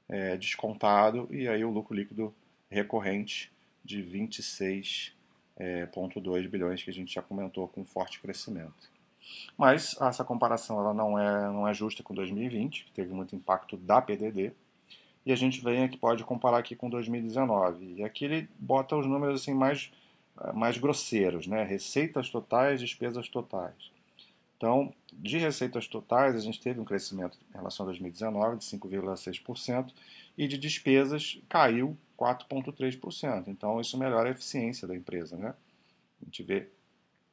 é, 0.09 0.37
descontado, 0.37 1.27
e 1.31 1.49
aí 1.49 1.65
o 1.65 1.71
lucro 1.71 1.95
líquido 1.95 2.33
recorrente 2.71 3.51
de 3.85 4.01
26,2 4.01 5.13
é, 5.57 6.49
bilhões 6.49 6.85
que 6.85 6.91
a 6.91 6.93
gente 6.93 7.13
já 7.13 7.21
comentou 7.21 7.67
com 7.67 7.85
forte 7.85 8.21
crescimento. 8.21 8.95
Mas 9.59 10.01
essa 10.01 10.25
comparação 10.25 10.79
ela 10.79 10.95
não 10.95 11.19
é, 11.19 11.47
não 11.47 11.67
é 11.67 11.75
justa 11.75 12.01
com 12.01 12.15
2020, 12.15 12.85
que 12.85 12.93
teve 12.93 13.13
muito 13.13 13.35
impacto 13.35 13.77
da 13.77 14.01
PDD, 14.01 14.53
e 15.25 15.33
a 15.33 15.37
gente 15.37 15.61
vem 15.61 15.83
aqui 15.83 15.97
pode 15.97 16.23
comparar 16.23 16.59
aqui 16.59 16.77
com 16.77 16.89
2019. 16.89 17.97
E 17.97 18.05
aqui 18.05 18.25
ele 18.25 18.49
bota 18.61 18.95
os 18.95 19.05
números 19.05 19.43
assim 19.43 19.53
mais 19.53 19.91
mais 20.55 20.77
grosseiros, 20.77 21.47
né? 21.47 21.65
Receitas 21.65 22.29
totais, 22.29 22.79
despesas 22.79 23.29
totais. 23.29 23.91
Então, 24.57 24.93
de 25.13 25.39
receitas 25.39 25.87
totais, 25.87 26.35
a 26.35 26.41
gente 26.41 26.61
teve 26.61 26.81
um 26.81 26.85
crescimento 26.85 27.39
em 27.51 27.57
relação 27.57 27.85
a 27.85 27.89
2019 27.89 28.59
de 28.59 28.65
5,6% 28.65 29.93
e 30.37 30.49
de 30.49 30.57
despesas 30.57 31.39
caiu 31.49 31.97
4,3%. 32.19 33.49
Então, 33.49 33.81
isso 33.81 33.99
melhora 33.99 34.29
a 34.29 34.33
eficiência 34.33 34.89
da 34.89 34.97
empresa. 34.97 35.37
Né? 35.37 35.55
A 36.23 36.25
gente 36.25 36.43
vê 36.43 36.69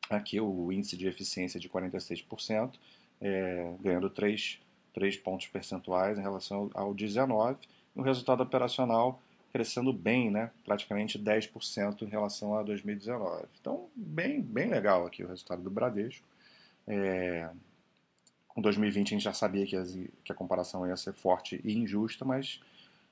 aqui 0.09 0.39
o 0.39 0.71
índice 0.71 0.97
de 0.97 1.07
eficiência 1.07 1.59
de 1.59 1.69
46%, 1.69 2.73
é, 3.21 3.73
ganhando 3.79 4.09
3, 4.09 4.59
3 4.93 5.17
pontos 5.17 5.47
percentuais 5.47 6.17
em 6.17 6.21
relação 6.21 6.69
ao 6.73 6.93
19%, 6.93 7.57
e 7.95 7.99
o 7.99 8.03
resultado 8.03 8.43
operacional 8.43 9.21
crescendo 9.53 9.93
bem, 9.93 10.31
né? 10.31 10.49
praticamente 10.65 11.17
10% 11.19 12.01
em 12.01 12.07
relação 12.07 12.55
a 12.55 12.63
2019. 12.63 13.45
Então, 13.61 13.87
bem, 13.95 14.41
bem 14.41 14.67
legal 14.67 15.05
aqui 15.05 15.23
o 15.23 15.27
resultado 15.27 15.61
do 15.61 15.69
Bradesco. 15.69 16.25
É, 16.87 17.49
com 18.47 18.61
2020 18.61 19.07
a 19.07 19.09
gente 19.11 19.23
já 19.23 19.33
sabia 19.33 19.65
que, 19.65 19.75
as, 19.75 19.93
que, 20.23 20.31
a 20.31 20.35
comparação 20.35 20.87
ia 20.87 20.97
ser 20.97 21.13
forte 21.13 21.59
e 21.63 21.77
injusta, 21.77 22.23
mas 22.23 22.59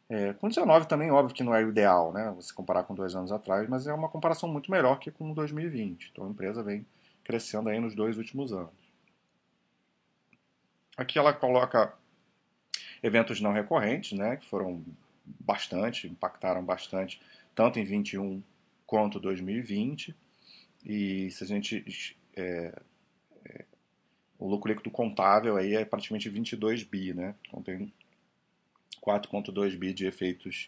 é, 0.10 0.34
com 0.34 0.50
19 0.50 0.88
também, 0.88 1.10
óbvio 1.10 1.36
que 1.36 1.44
não 1.44 1.56
é 1.56 1.64
o 1.64 1.70
ideal, 1.70 2.12
né? 2.12 2.32
Você 2.36 2.54
comparar 2.54 2.84
com 2.84 2.94
dois 2.94 3.16
anos 3.16 3.32
atrás, 3.32 3.68
mas 3.68 3.88
é 3.88 3.94
uma 3.94 4.10
comparação 4.10 4.50
muito 4.50 4.70
melhor 4.70 5.00
que 5.00 5.10
com 5.10 5.34
2020. 5.34 6.10
Então 6.12 6.28
a 6.28 6.30
empresa 6.30 6.62
vem 6.62 6.86
crescendo 7.24 7.70
aí 7.70 7.80
nos 7.80 7.96
dois 7.96 8.18
últimos 8.18 8.52
anos. 8.52 8.74
Aqui 10.98 11.18
ela 11.18 11.34
coloca 11.34 11.94
eventos 13.02 13.42
não 13.42 13.54
recorrentes, 13.54 14.18
né? 14.18 14.36
Que 14.36 14.48
foram 14.48 14.84
bastante, 15.26 16.08
impactaram 16.08 16.64
bastante, 16.64 17.22
tanto 17.56 17.80
em 17.80 17.84
21 17.84 18.44
quanto 18.86 19.20
2020. 19.20 20.16
E 20.86 21.32
se 21.32 21.44
a 21.44 21.48
gente 21.48 22.18
é, 22.36 22.80
o 24.42 24.50
lucro 24.50 24.72
líquido 24.72 24.90
contável 24.90 25.56
aí 25.56 25.76
é 25.76 25.86
praticamente 25.86 26.28
22 26.28 26.82
bi, 26.82 27.14
né? 27.14 27.36
Então 27.48 27.62
tem 27.62 27.94
4,2 29.00 29.78
bi 29.78 29.94
de 29.94 30.08
efeitos 30.08 30.68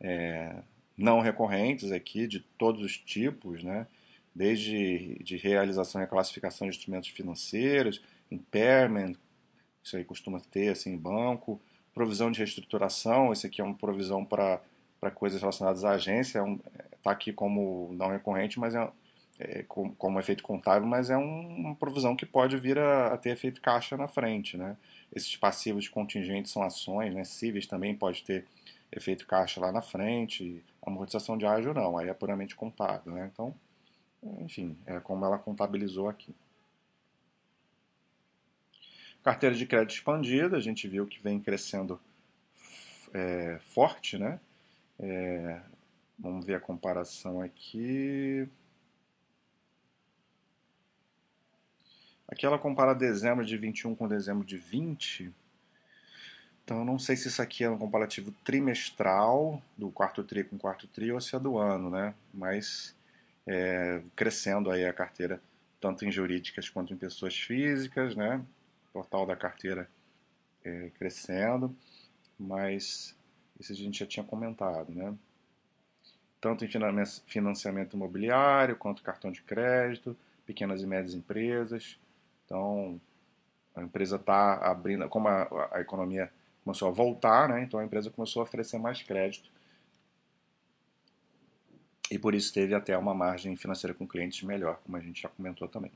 é, 0.00 0.62
não 0.96 1.18
recorrentes 1.20 1.90
aqui, 1.90 2.28
de 2.28 2.38
todos 2.38 2.80
os 2.80 2.96
tipos, 2.96 3.64
né? 3.64 3.88
Desde 4.32 5.16
de 5.22 5.36
realização 5.36 6.00
e 6.00 6.06
classificação 6.06 6.68
de 6.68 6.76
instrumentos 6.76 7.08
financeiros, 7.08 8.00
impairment, 8.30 9.14
isso 9.82 9.96
aí 9.96 10.04
costuma 10.04 10.38
ter 10.38 10.68
assim, 10.68 10.92
em 10.92 10.96
banco, 10.96 11.60
provisão 11.92 12.30
de 12.30 12.38
reestruturação, 12.38 13.32
esse 13.32 13.48
aqui 13.48 13.60
é 13.60 13.64
uma 13.64 13.74
provisão 13.74 14.24
para 14.24 14.60
coisas 15.16 15.40
relacionadas 15.40 15.84
à 15.84 15.90
agência, 15.90 16.38
está 16.38 16.40
é 16.40 16.42
um, 16.44 16.58
tá 17.02 17.10
aqui 17.10 17.32
como 17.32 17.90
não 17.94 18.10
recorrente, 18.10 18.60
mas 18.60 18.76
é, 18.76 18.88
é, 19.38 19.62
como, 19.62 20.18
efeito 20.18 20.42
contábil, 20.42 20.88
mas 20.88 21.10
é 21.10 21.16
um, 21.16 21.48
uma 21.56 21.74
provisão 21.76 22.16
que 22.16 22.26
pode 22.26 22.56
vir 22.56 22.78
a, 22.78 23.14
a, 23.14 23.16
ter 23.16 23.30
efeito 23.30 23.60
caixa 23.60 23.96
na 23.96 24.08
frente. 24.08 24.56
Né? 24.56 24.76
Esses 25.14 25.36
passivos 25.36 25.88
contingentes 25.88 26.52
são 26.52 26.62
ações, 26.62 27.14
né? 27.14 27.24
cíveis 27.24 27.66
também 27.66 27.94
pode 27.94 28.24
ter 28.24 28.44
efeito 28.90 29.26
caixa 29.26 29.60
lá 29.60 29.70
na 29.70 29.82
frente, 29.82 30.64
amortização 30.84 31.38
de 31.38 31.46
ágio 31.46 31.74
não, 31.74 31.98
aí 31.98 32.08
é 32.08 32.14
puramente 32.14 32.56
contábil. 32.56 33.12
Né? 33.12 33.30
Então, 33.32 33.54
enfim, 34.40 34.76
é 34.86 34.98
como 34.98 35.24
ela 35.24 35.38
contabilizou 35.38 36.08
aqui. 36.08 36.34
Carteira 39.22 39.54
de 39.54 39.66
crédito 39.66 39.94
expandida, 39.94 40.56
a 40.56 40.60
gente 40.60 40.88
viu 40.88 41.06
que 41.06 41.20
vem 41.22 41.38
crescendo 41.38 42.00
é, 43.12 43.58
forte, 43.60 44.16
né? 44.16 44.40
É, 44.98 45.60
vamos 46.18 46.46
ver 46.46 46.54
a 46.54 46.60
comparação 46.60 47.40
aqui. 47.40 48.48
Aqui 52.28 52.44
ela 52.44 52.58
compara 52.58 52.94
dezembro 52.94 53.44
de 53.44 53.56
21 53.56 53.94
com 53.94 54.06
dezembro 54.06 54.44
de 54.44 54.58
20. 54.58 55.32
Então 56.62 56.80
eu 56.80 56.84
não 56.84 56.98
sei 56.98 57.16
se 57.16 57.28
isso 57.28 57.40
aqui 57.40 57.64
é 57.64 57.70
um 57.70 57.78
comparativo 57.78 58.30
trimestral 58.44 59.62
do 59.76 59.90
quarto 59.90 60.22
tri 60.22 60.44
com 60.44 60.58
quarto 60.58 60.86
tri 60.86 61.10
ou 61.10 61.20
se 61.20 61.34
é 61.34 61.40
do 61.40 61.56
ano, 61.56 61.88
né? 61.88 62.14
Mas 62.32 62.94
é, 63.46 64.02
crescendo 64.14 64.70
aí 64.70 64.84
a 64.84 64.92
carteira 64.92 65.40
tanto 65.80 66.04
em 66.04 66.12
jurídicas 66.12 66.68
quanto 66.68 66.92
em 66.92 66.96
pessoas 66.96 67.34
físicas, 67.34 68.14
né? 68.14 68.44
O 68.92 69.02
total 69.02 69.24
da 69.24 69.34
carteira 69.34 69.88
é, 70.62 70.90
crescendo, 70.98 71.74
mas 72.38 73.16
isso 73.58 73.72
a 73.72 73.74
gente 73.74 74.00
já 74.00 74.06
tinha 74.06 74.24
comentado, 74.24 74.92
né? 74.92 75.14
Tanto 76.38 76.66
em 76.66 76.68
financiamento 77.26 77.96
imobiliário 77.96 78.76
quanto 78.76 79.02
cartão 79.02 79.32
de 79.32 79.40
crédito, 79.40 80.14
pequenas 80.44 80.82
e 80.82 80.86
médias 80.86 81.14
empresas, 81.14 81.98
então, 82.48 82.98
a 83.76 83.82
empresa 83.82 84.16
está 84.16 84.54
abrindo, 84.54 85.06
como 85.10 85.28
a, 85.28 85.68
a, 85.70 85.80
economia 85.82 86.32
começou 86.64 86.88
a 86.88 86.90
voltar, 86.90 87.46
né, 87.46 87.62
então 87.62 87.78
a 87.78 87.84
empresa 87.84 88.10
começou 88.10 88.40
a 88.40 88.44
oferecer 88.44 88.78
mais 88.78 89.02
crédito. 89.02 89.50
E 92.10 92.18
por 92.18 92.34
isso 92.34 92.52
teve 92.54 92.74
até 92.74 92.96
uma 92.96 93.12
margem 93.14 93.54
financeira 93.54 93.92
com 93.92 94.08
clientes 94.08 94.42
melhor, 94.42 94.80
como 94.82 94.96
a 94.96 95.00
gente 95.00 95.20
já 95.20 95.28
comentou 95.28 95.68
também. 95.68 95.92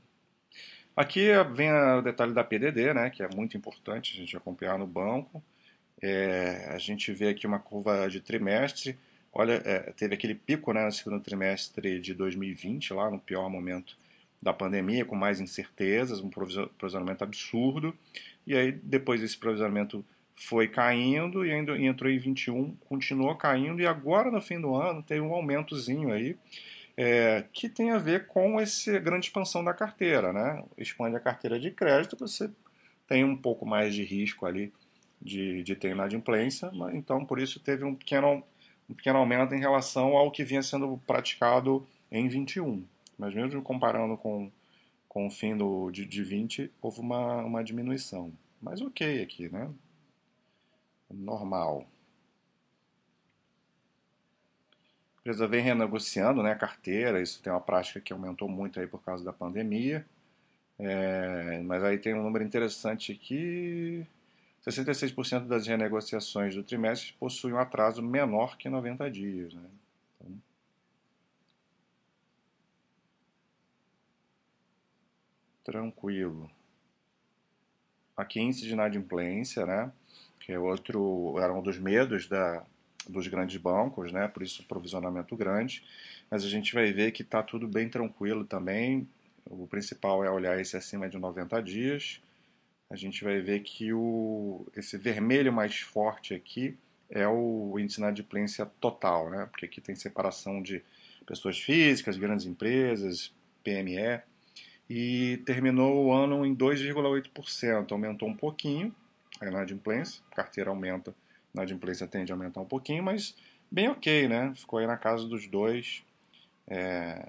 Aqui 0.95 1.29
vem 1.55 1.73
o 1.73 2.01
detalhe 2.03 2.33
da 2.33 2.43
PDD, 2.43 2.93
né, 2.93 3.09
que 3.09 3.23
é 3.23 3.29
muito 3.35 3.57
importante 3.57 4.13
a 4.13 4.19
gente 4.19 4.37
acompanhar 4.37 4.77
no 4.77 4.85
banco. 4.85 5.43
É, 5.99 6.67
a 6.69 6.77
gente 6.77 7.11
vê 7.11 7.29
aqui 7.29 7.47
uma 7.47 7.57
curva 7.57 8.07
de 8.07 8.21
trimestre. 8.21 8.95
Olha, 9.33 9.53
é, 9.65 9.91
teve 9.93 10.13
aquele 10.13 10.35
pico 10.35 10.71
né, 10.71 10.85
no 10.85 10.91
segundo 10.91 11.19
trimestre 11.19 11.99
de 11.99 12.13
2020, 12.13 12.93
lá 12.93 13.09
no 13.09 13.19
pior 13.19 13.49
momento 13.49 13.97
da 14.43 14.53
pandemia, 14.53 15.05
com 15.05 15.15
mais 15.15 15.39
incertezas, 15.39 16.19
um 16.19 16.29
provisionamento 16.29 17.23
absurdo. 17.23 17.95
E 18.45 18.55
aí, 18.55 18.71
depois 18.71 19.21
desse 19.21 19.37
provisionamento 19.37 20.05
foi 20.35 20.67
caindo 20.67 21.45
e 21.45 21.51
ainda 21.51 21.77
entrou 21.77 22.11
em 22.11 22.17
21, 22.17 22.75
continuou 22.89 23.35
caindo 23.35 23.81
e 23.81 23.87
agora 23.87 24.31
no 24.31 24.41
fim 24.41 24.59
do 24.59 24.75
ano 24.75 25.01
teve 25.03 25.21
um 25.21 25.31
aumentozinho 25.31 26.11
aí 26.11 26.35
é, 26.97 27.45
que 27.53 27.69
tem 27.69 27.91
a 27.91 27.97
ver 27.97 28.27
com 28.27 28.59
essa 28.59 28.99
grande 28.99 29.27
expansão 29.27 29.63
da 29.63 29.73
carteira, 29.73 30.33
né? 30.33 30.63
Expande 30.77 31.15
a 31.15 31.19
carteira 31.19 31.59
de 31.59 31.71
crédito, 31.71 32.17
você 32.17 32.49
tem 33.07 33.23
um 33.23 33.37
pouco 33.37 33.65
mais 33.65 33.93
de 33.93 34.03
risco 34.03 34.45
ali 34.45 34.73
de, 35.21 35.63
de 35.63 35.75
ter 35.75 35.91
inadimplência, 35.91 36.69
então 36.93 37.25
por 37.25 37.39
isso 37.39 37.59
teve 37.59 37.85
um 37.85 37.95
pequeno, 37.95 38.43
um 38.89 38.93
pequeno 38.93 39.19
aumento 39.19 39.55
em 39.55 39.59
relação 39.59 40.17
ao 40.17 40.31
que 40.31 40.43
vinha 40.43 40.61
sendo 40.61 40.99
praticado 41.07 41.87
em 42.11 42.27
21. 42.27 42.83
Mas 43.23 43.33
mesmo 43.33 43.61
comparando 43.61 44.17
com, 44.17 44.51
com 45.07 45.27
o 45.27 45.31
fim 45.31 45.55
do, 45.55 45.89
de, 45.91 46.05
de 46.05 46.21
20, 46.21 46.69
houve 46.81 46.99
uma, 46.99 47.37
uma 47.37 47.63
diminuição. 47.63 48.33
Mas 48.61 48.81
ok 48.81 49.23
aqui, 49.23 49.47
né? 49.47 49.71
Normal. 51.09 51.87
A 55.15 55.19
empresa 55.21 55.47
vem 55.47 55.61
renegociando 55.61 56.43
né, 56.43 56.51
a 56.51 56.57
carteira, 56.57 57.21
isso 57.21 57.41
tem 57.41 57.53
uma 57.53 57.61
prática 57.61 58.01
que 58.01 58.11
aumentou 58.11 58.49
muito 58.49 58.77
aí 58.77 58.87
por 58.87 59.01
causa 59.01 59.23
da 59.23 59.31
pandemia. 59.31 60.05
É, 60.77 61.61
mas 61.61 61.81
aí 61.81 61.97
tem 61.97 62.13
um 62.13 62.23
número 62.23 62.43
interessante 62.43 63.13
aqui: 63.13 64.05
66% 64.67 65.47
das 65.47 65.65
renegociações 65.65 66.55
do 66.55 66.63
trimestre 66.63 67.13
possuem 67.13 67.53
um 67.53 67.59
atraso 67.59 68.03
menor 68.03 68.57
que 68.57 68.67
90 68.67 69.09
dias. 69.09 69.53
Né? 69.53 69.63
Tranquilo. 75.63 76.49
Aqui 78.15 78.39
índice 78.39 78.61
de 78.61 78.73
inadimplência, 78.73 79.65
né? 79.65 79.91
que 80.43 80.51
é 80.51 80.59
outro, 80.59 81.35
era 81.39 81.53
um 81.53 81.61
dos 81.61 81.79
medos 81.79 82.27
da, 82.27 82.65
dos 83.07 83.27
grandes 83.27 83.55
bancos, 83.57 84.11
né? 84.11 84.27
Por 84.27 84.43
isso 84.43 84.63
provisionamento 84.65 85.35
grande. 85.37 85.83
Mas 86.29 86.43
a 86.43 86.49
gente 86.49 86.73
vai 86.73 86.91
ver 86.91 87.11
que 87.11 87.21
está 87.21 87.41
tudo 87.41 87.65
bem 87.65 87.87
tranquilo 87.87 88.43
também. 88.43 89.07
O 89.45 89.67
principal 89.67 90.23
é 90.23 90.29
olhar 90.29 90.59
esse 90.59 90.75
acima 90.75 91.07
de 91.07 91.17
90 91.17 91.61
dias. 91.63 92.21
A 92.89 92.95
gente 92.95 93.23
vai 93.23 93.39
ver 93.39 93.61
que 93.61 93.93
o, 93.93 94.67
esse 94.75 94.97
vermelho 94.97 95.51
mais 95.53 95.79
forte 95.79 96.33
aqui 96.33 96.77
é 97.09 97.27
o 97.27 97.77
índice 97.79 97.97
de 97.97 98.01
inadimplência 98.01 98.65
total, 98.81 99.29
né? 99.29 99.47
Porque 99.49 99.65
aqui 99.65 99.79
tem 99.79 99.95
separação 99.95 100.61
de 100.61 100.83
pessoas 101.25 101.57
físicas, 101.57 102.17
grandes 102.17 102.45
empresas, 102.45 103.33
PME. 103.63 104.21
E 104.95 105.37
terminou 105.37 106.05
o 106.05 106.13
ano 106.13 106.45
em 106.45 106.55
2,8%, 106.55 107.91
aumentou 107.91 108.29
um 108.29 108.35
pouquinho 108.35 108.93
a 109.41 109.47
inadimplência, 109.47 110.21
a 110.31 110.35
carteira 110.35 110.69
aumenta 110.69 111.15
na 111.51 111.63
adimplência 111.63 112.07
tende 112.07 112.31
a 112.31 112.35
aumentar 112.35 112.61
um 112.61 112.65
pouquinho, 112.65 113.01
mas 113.01 113.35
bem 113.71 113.89
ok, 113.89 114.27
né? 114.27 114.53
Ficou 114.55 114.77
aí 114.77 114.85
na 114.85 114.95
casa 114.95 115.27
dos 115.27 115.47
dois, 115.47 116.03
é, 116.67 117.27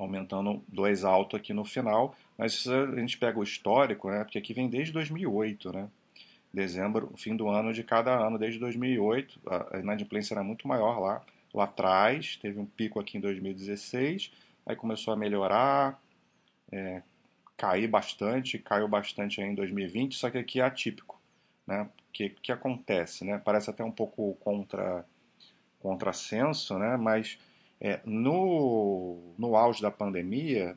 aumentando 0.00 0.60
dois 0.66 1.04
alto 1.04 1.36
aqui 1.36 1.52
no 1.52 1.64
final. 1.64 2.16
Mas 2.36 2.66
a 2.66 2.98
gente 2.98 3.18
pega 3.18 3.38
o 3.38 3.42
histórico, 3.44 4.10
né? 4.10 4.24
Porque 4.24 4.38
aqui 4.38 4.52
vem 4.52 4.68
desde 4.68 4.92
2008, 4.92 5.72
né? 5.72 5.88
Dezembro, 6.52 7.12
fim 7.16 7.36
do 7.36 7.48
ano 7.48 7.72
de 7.72 7.84
cada 7.84 8.18
ano, 8.18 8.36
desde 8.36 8.58
2008. 8.58 9.40
A 9.72 9.78
inadimplência 9.78 10.34
era 10.34 10.42
muito 10.42 10.66
maior 10.66 10.98
lá, 10.98 11.22
lá 11.54 11.64
atrás. 11.64 12.36
Teve 12.42 12.58
um 12.58 12.66
pico 12.66 12.98
aqui 12.98 13.16
em 13.16 13.20
2016, 13.20 14.32
aí 14.66 14.74
começou 14.74 15.14
a 15.14 15.16
melhorar, 15.16 16.01
é, 16.72 17.02
cair 17.56 17.86
bastante, 17.86 18.58
caiu 18.58 18.88
bastante 18.88 19.40
em 19.40 19.54
2020, 19.54 20.16
só 20.16 20.30
que 20.30 20.38
aqui 20.38 20.60
é 20.60 20.64
atípico, 20.64 21.20
né? 21.66 21.88
que, 22.12 22.30
que 22.30 22.52
acontece, 22.52 23.24
né? 23.24 23.40
Parece 23.42 23.70
até 23.70 23.82
um 23.82 23.90
pouco 23.90 24.34
contra 24.40 25.04
contrassenso, 25.80 26.78
né? 26.78 26.96
Mas 26.96 27.38
é, 27.80 28.00
no, 28.04 29.34
no 29.38 29.56
auge 29.56 29.82
da 29.82 29.90
pandemia, 29.90 30.76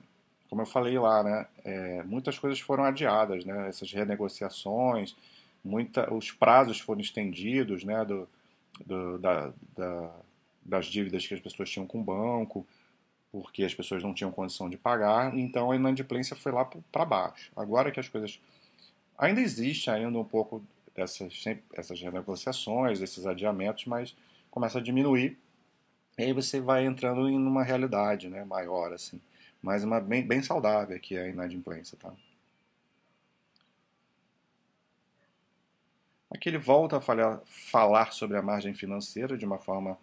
como 0.50 0.62
eu 0.62 0.66
falei 0.66 0.98
lá, 0.98 1.24
né? 1.24 1.48
É, 1.63 2.04
muitas 2.04 2.39
coisas 2.39 2.60
foram 2.60 2.86
adiadas, 2.86 3.46
né? 3.46 3.67
Essas 3.67 3.91
renegociações, 3.91 5.15
muita, 5.63 6.12
os 6.13 6.32
prazos 6.32 6.80
foram 6.80 7.02
estendidos, 7.02 7.84
né? 7.84 8.04
Do, 8.06 8.28
do 8.86 9.19
da, 9.19 9.54
da, 9.76 10.15
das 10.63 10.86
dívidas 10.88 11.28
que 11.28 11.34
as 11.34 11.41
pessoas 11.41 11.69
tinham 11.69 11.86
com 11.86 12.00
o 12.00 12.04
banco, 12.04 12.65
porque 13.41 13.65
as 13.65 13.74
pessoas 13.74 14.02
não 14.02 14.13
tinham 14.13 14.32
condição 14.32 14.69
de 14.69 14.78
pagar, 14.78 15.38
então 15.38 15.69
a 15.69 15.76
inadimplência 15.76 16.38
foi 16.38 16.54
lá 16.54 16.63
para 16.63 17.04
baixo. 17.04 17.52
Agora 17.54 17.91
que 17.91 18.00
as 18.00 18.08
coisas 18.08 18.39
ainda 19.17 19.41
existe 19.41 19.89
ainda 19.89 20.17
um 20.17 20.24
pouco 20.24 20.63
essas, 20.95 21.43
essas 21.74 22.02
renegociações, 22.02 23.02
esses 23.02 23.26
adiamentos, 23.26 23.86
mas 23.86 24.15
começa 24.50 24.80
a 24.80 24.82
diminuir. 24.82 25.38
E 26.17 26.24
aí 26.24 26.32
você 26.32 26.62
vai 26.62 26.86
entrando 26.86 27.28
em 27.30 27.36
uma 27.36 27.62
realidade 27.62 28.30
né, 28.30 28.45
maior, 28.45 28.93
assim. 28.93 29.19
Mas 29.62 29.84
uma 29.84 30.00
bem, 30.00 30.26
bem 30.26 30.41
saudável 30.41 30.98
que 30.98 31.17
é 31.17 31.24
a 31.24 31.28
inadimplência, 31.28 31.98
tá? 31.98 32.13
Aqui 36.32 36.48
ele 36.48 36.58
volta 36.58 36.98
a 36.98 37.02
falar, 37.02 37.41
falar 37.45 38.13
sobre 38.13 38.38
a 38.38 38.41
margem 38.41 38.74
financeira 38.74 39.38
de 39.38 39.45
uma 39.45 39.58
forma 39.58 39.98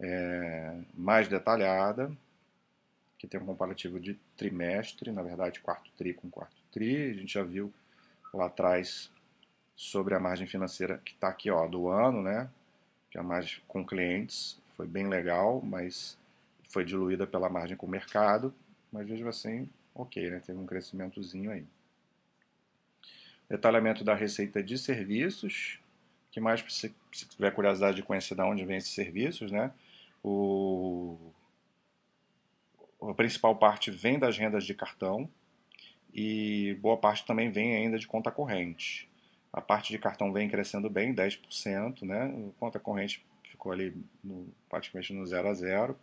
é, 0.00 0.74
mais 0.94 1.28
detalhada, 1.28 2.10
que 3.18 3.26
tem 3.26 3.40
um 3.40 3.46
comparativo 3.46 3.98
de 3.98 4.14
trimestre, 4.36 5.10
na 5.10 5.22
verdade 5.22 5.60
quarto 5.60 5.90
tri 5.96 6.14
com 6.14 6.30
quarto 6.30 6.56
tri, 6.72 7.10
a 7.10 7.14
gente 7.14 7.34
já 7.34 7.42
viu 7.42 7.72
lá 8.32 8.46
atrás 8.46 9.10
sobre 9.74 10.14
a 10.14 10.20
margem 10.20 10.46
financeira 10.46 10.98
que 11.04 11.12
está 11.12 11.28
aqui 11.28 11.50
ó, 11.50 11.66
do 11.66 11.88
ano, 11.88 12.22
né? 12.22 12.48
Que 13.10 13.18
é 13.18 13.20
a 13.20 13.24
margem 13.24 13.60
com 13.66 13.84
clientes 13.84 14.58
foi 14.78 14.86
bem 14.86 15.08
legal, 15.08 15.60
mas 15.60 16.16
foi 16.68 16.84
diluída 16.84 17.26
pela 17.26 17.48
margem 17.48 17.76
com 17.76 17.84
o 17.84 17.90
mercado. 17.90 18.54
Mas 18.92 19.08
vejo 19.08 19.26
assim, 19.26 19.68
ok, 19.92 20.30
né? 20.30 20.40
Teve 20.46 20.56
um 20.56 20.64
crescimentozinho 20.64 21.50
aí. 21.50 21.66
Detalhamento 23.50 24.04
da 24.04 24.14
receita 24.14 24.62
de 24.62 24.78
serviços. 24.78 25.80
que 26.30 26.38
mais, 26.38 26.64
se, 26.68 26.94
se 27.12 27.26
tiver 27.26 27.50
curiosidade 27.50 27.96
de 27.96 28.04
conhecer 28.04 28.36
de 28.36 28.42
onde 28.42 28.64
vem 28.64 28.76
esses 28.76 28.94
serviços, 28.94 29.50
né? 29.50 29.72
O, 30.22 31.18
a 33.00 33.14
principal 33.14 33.56
parte 33.56 33.90
vem 33.90 34.18
das 34.18 34.36
rendas 34.36 34.64
de 34.64 34.74
cartão 34.74 35.28
e 36.12 36.76
boa 36.80 36.96
parte 36.96 37.24
também 37.24 37.50
vem 37.50 37.76
ainda 37.76 37.98
de 37.98 38.06
conta 38.06 38.30
corrente. 38.30 39.08
A 39.52 39.60
parte 39.60 39.92
de 39.92 39.98
cartão 39.98 40.32
vem 40.32 40.48
crescendo 40.48 40.90
bem, 40.90 41.14
10%, 41.14 42.02
né? 42.02 42.50
Conta 42.58 42.78
corrente 42.78 43.24
ficou 43.58 43.72
ali 43.72 43.94
no, 44.22 44.46
praticamente 44.68 45.12
no 45.12 45.26
0 45.26 45.48
a 45.48 45.54
0. 45.54 45.98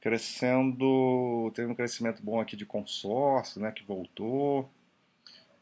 Crescendo, 0.00 1.50
teve 1.54 1.70
um 1.70 1.74
crescimento 1.74 2.22
bom 2.22 2.40
aqui 2.40 2.56
de 2.56 2.66
consórcio, 2.66 3.60
né, 3.60 3.72
que 3.72 3.82
voltou. 3.84 4.70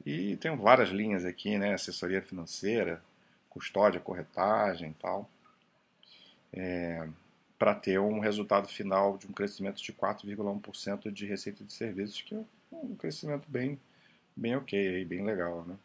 E 0.04 0.36
tem 0.36 0.56
várias 0.56 0.90
linhas 0.90 1.24
aqui, 1.24 1.58
né, 1.58 1.74
assessoria 1.74 2.20
financeira, 2.20 3.02
custódia, 3.48 4.00
corretagem 4.00 4.90
e 4.90 4.94
tal. 4.94 5.30
É, 6.52 7.08
para 7.62 7.76
ter 7.76 8.00
um 8.00 8.18
resultado 8.18 8.66
final 8.66 9.16
de 9.16 9.28
um 9.28 9.32
crescimento 9.32 9.80
de 9.80 9.92
4,1% 9.92 11.12
de 11.12 11.26
receita 11.26 11.62
de 11.62 11.72
serviços, 11.72 12.20
que 12.20 12.34
é 12.34 12.44
um 12.72 12.96
crescimento 12.96 13.48
bem, 13.48 13.78
bem 14.34 14.56
ok, 14.56 15.04
bem 15.04 15.24
legal, 15.24 15.64
né? 15.64 15.76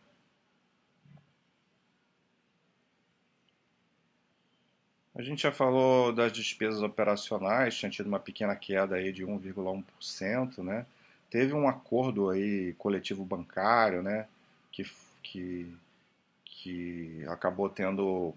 A 5.14 5.22
gente 5.22 5.44
já 5.44 5.52
falou 5.52 6.12
das 6.12 6.32
despesas 6.34 6.82
operacionais, 6.82 7.78
tinha 7.78 7.92
tido 7.92 8.08
uma 8.08 8.20
pequena 8.20 8.56
queda 8.56 8.96
aí 8.96 9.12
de 9.12 9.24
1,1%, 9.24 10.64
né? 10.64 10.84
Teve 11.30 11.54
um 11.54 11.68
acordo 11.68 12.32
aí 12.32 12.74
coletivo 12.80 13.24
bancário, 13.24 14.02
né, 14.02 14.28
que, 14.72 14.84
que, 15.22 15.72
que 16.44 17.24
acabou 17.28 17.70
tendo 17.70 18.34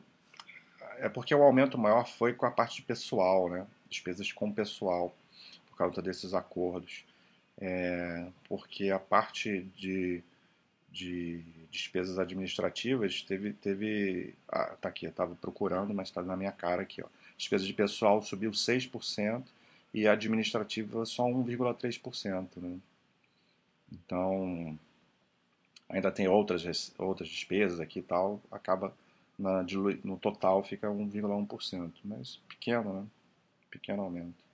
é 1.00 1.08
porque 1.08 1.34
o 1.34 1.42
aumento 1.42 1.78
maior 1.78 2.06
foi 2.06 2.32
com 2.32 2.46
a 2.46 2.50
parte 2.50 2.76
de 2.76 2.82
pessoal, 2.82 3.48
né? 3.48 3.66
Despesas 3.88 4.32
com 4.32 4.52
pessoal, 4.52 5.14
por 5.68 5.76
causa 5.76 6.02
desses 6.02 6.34
acordos. 6.34 7.04
É, 7.58 8.26
porque 8.48 8.90
a 8.90 8.98
parte 8.98 9.62
de 9.76 10.22
de 10.92 11.42
despesas 11.70 12.18
administrativas 12.18 13.22
teve 13.22 13.52
teve 13.52 14.34
ah, 14.48 14.76
tá 14.80 14.88
aqui 14.88 15.06
eu 15.06 15.10
estava 15.10 15.34
procurando 15.36 15.94
mas 15.94 16.08
está 16.08 16.20
na 16.20 16.36
minha 16.36 16.50
cara 16.50 16.82
aqui 16.82 17.00
ó 17.00 17.06
despesa 17.38 17.64
de 17.64 17.72
pessoal 17.72 18.20
subiu 18.22 18.50
6% 18.50 19.44
e 19.94 20.08
a 20.08 20.12
administrativa 20.12 21.06
só 21.06 21.24
1,3% 21.24 22.48
né 22.56 22.76
então 23.92 24.76
ainda 25.88 26.10
tem 26.10 26.26
outras 26.26 26.92
outras 26.98 27.28
despesas 27.28 27.78
aqui 27.78 28.00
e 28.00 28.02
tal 28.02 28.40
acaba 28.50 28.92
na, 29.40 29.64
no 30.04 30.16
total 30.18 30.62
fica 30.62 30.88
1,1% 30.88 31.92
mas 32.04 32.36
pequeno 32.48 32.92
né 32.92 33.06
pequeno 33.70 34.02
aumento 34.02 34.44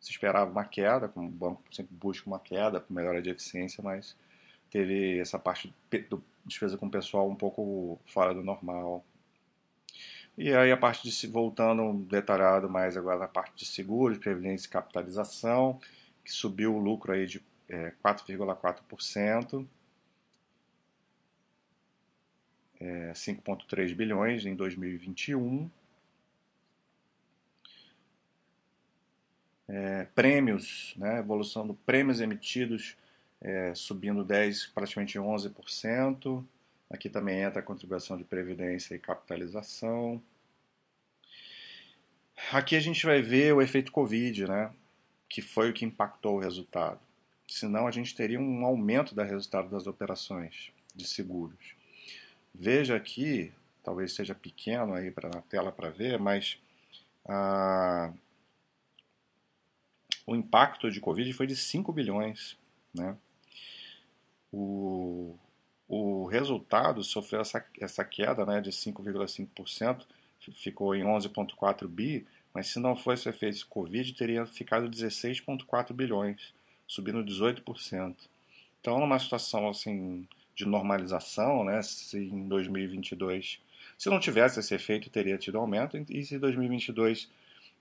se 0.00 0.10
esperava 0.10 0.50
uma 0.50 0.64
queda 0.64 1.08
como 1.08 1.28
o 1.28 1.30
banco 1.30 1.62
sempre 1.70 1.94
busca 1.94 2.28
uma 2.28 2.40
queda 2.40 2.80
por 2.80 2.92
melhora 2.92 3.22
de 3.22 3.30
eficiência 3.30 3.82
mas 3.82 4.16
teve 4.70 5.18
essa 5.18 5.38
parte 5.38 5.72
do 6.08 6.22
despesa 6.44 6.76
com 6.76 6.86
o 6.86 6.90
pessoal 6.90 7.28
um 7.28 7.34
pouco 7.34 8.00
fora 8.06 8.34
do 8.34 8.42
normal. 8.42 9.04
E 10.36 10.52
aí 10.52 10.72
a 10.72 10.76
parte 10.76 11.08
de 11.08 11.26
voltando 11.26 11.92
detalhado 12.04 12.68
mais 12.68 12.96
agora 12.96 13.18
na 13.18 13.28
parte 13.28 13.54
de 13.54 13.66
seguros, 13.66 14.18
previdência 14.18 14.66
e 14.66 14.70
capitalização, 14.70 15.78
que 16.24 16.32
subiu 16.32 16.74
o 16.74 16.80
lucro 16.80 17.12
aí 17.12 17.26
de 17.26 17.42
é, 17.68 17.92
4,4%. 18.02 19.66
É, 22.82 23.12
5,3 23.12 23.94
bilhões 23.94 24.44
em 24.44 24.56
2021. 24.56 25.70
É, 29.68 30.04
prêmios, 30.16 30.92
né, 30.96 31.20
evolução 31.20 31.64
do 31.64 31.74
prêmios 31.74 32.20
emitidos 32.20 32.96
é, 33.40 33.72
subindo 33.74 34.24
10, 34.24 34.66
praticamente 34.66 35.16
11%. 35.18 36.44
Aqui 36.90 37.08
também 37.08 37.40
entra 37.40 37.60
a 37.60 37.62
contribuição 37.62 38.16
de 38.16 38.24
previdência 38.24 38.94
e 38.94 38.98
capitalização. 38.98 40.20
Aqui 42.50 42.76
a 42.76 42.80
gente 42.80 43.06
vai 43.06 43.22
ver 43.22 43.54
o 43.54 43.62
efeito 43.62 43.92
Covid, 43.92 44.46
né? 44.46 44.72
Que 45.28 45.40
foi 45.40 45.70
o 45.70 45.72
que 45.72 45.84
impactou 45.84 46.36
o 46.36 46.40
resultado. 46.40 47.00
Senão 47.48 47.86
a 47.86 47.90
gente 47.90 48.14
teria 48.14 48.40
um 48.40 48.64
aumento 48.64 49.14
do 49.14 49.22
resultado 49.22 49.68
das 49.68 49.86
operações 49.86 50.72
de 50.94 51.06
seguros. 51.06 51.74
Veja 52.54 52.96
aqui, 52.96 53.52
talvez 53.82 54.12
seja 54.12 54.34
pequeno 54.34 54.94
aí 54.94 55.10
pra, 55.10 55.28
na 55.28 55.40
tela 55.42 55.72
para 55.72 55.90
ver, 55.90 56.18
mas 56.18 56.58
ah, 57.26 58.12
o 60.26 60.36
impacto 60.36 60.90
de 60.90 61.00
Covid 61.00 61.32
foi 61.32 61.46
de 61.46 61.56
5 61.56 61.92
bilhões, 61.92 62.56
né? 62.94 63.16
O, 64.52 65.36
o 65.88 66.26
resultado 66.26 67.02
sofreu 67.02 67.40
essa, 67.40 67.64
essa 67.80 68.04
queda 68.04 68.44
né, 68.44 68.60
de 68.60 68.70
5,5%, 68.70 70.04
ficou 70.52 70.94
em 70.94 71.04
11,4 71.04 71.88
bi, 71.88 72.26
mas 72.52 72.68
se 72.68 72.78
não 72.78 72.94
fosse 72.94 73.28
o 73.28 73.30
efeito 73.30 73.66
Covid, 73.66 74.12
teria 74.12 74.44
ficado 74.44 74.90
16,4 74.90 75.92
bilhões, 75.92 76.52
subindo 76.86 77.24
18%. 77.24 78.14
Então, 78.80 78.98
numa 78.98 79.18
situação 79.18 79.68
assim 79.68 80.28
de 80.54 80.66
normalização, 80.66 81.64
né, 81.64 81.80
se 81.82 82.18
em 82.18 82.46
2022, 82.48 83.60
se 83.98 84.10
não 84.10 84.20
tivesse 84.20 84.60
esse 84.60 84.74
efeito, 84.74 85.10
teria 85.10 85.38
tido 85.38 85.58
aumento, 85.58 85.96
e 85.96 86.24
se 86.24 86.34
em 86.34 86.38
2022 86.38 87.30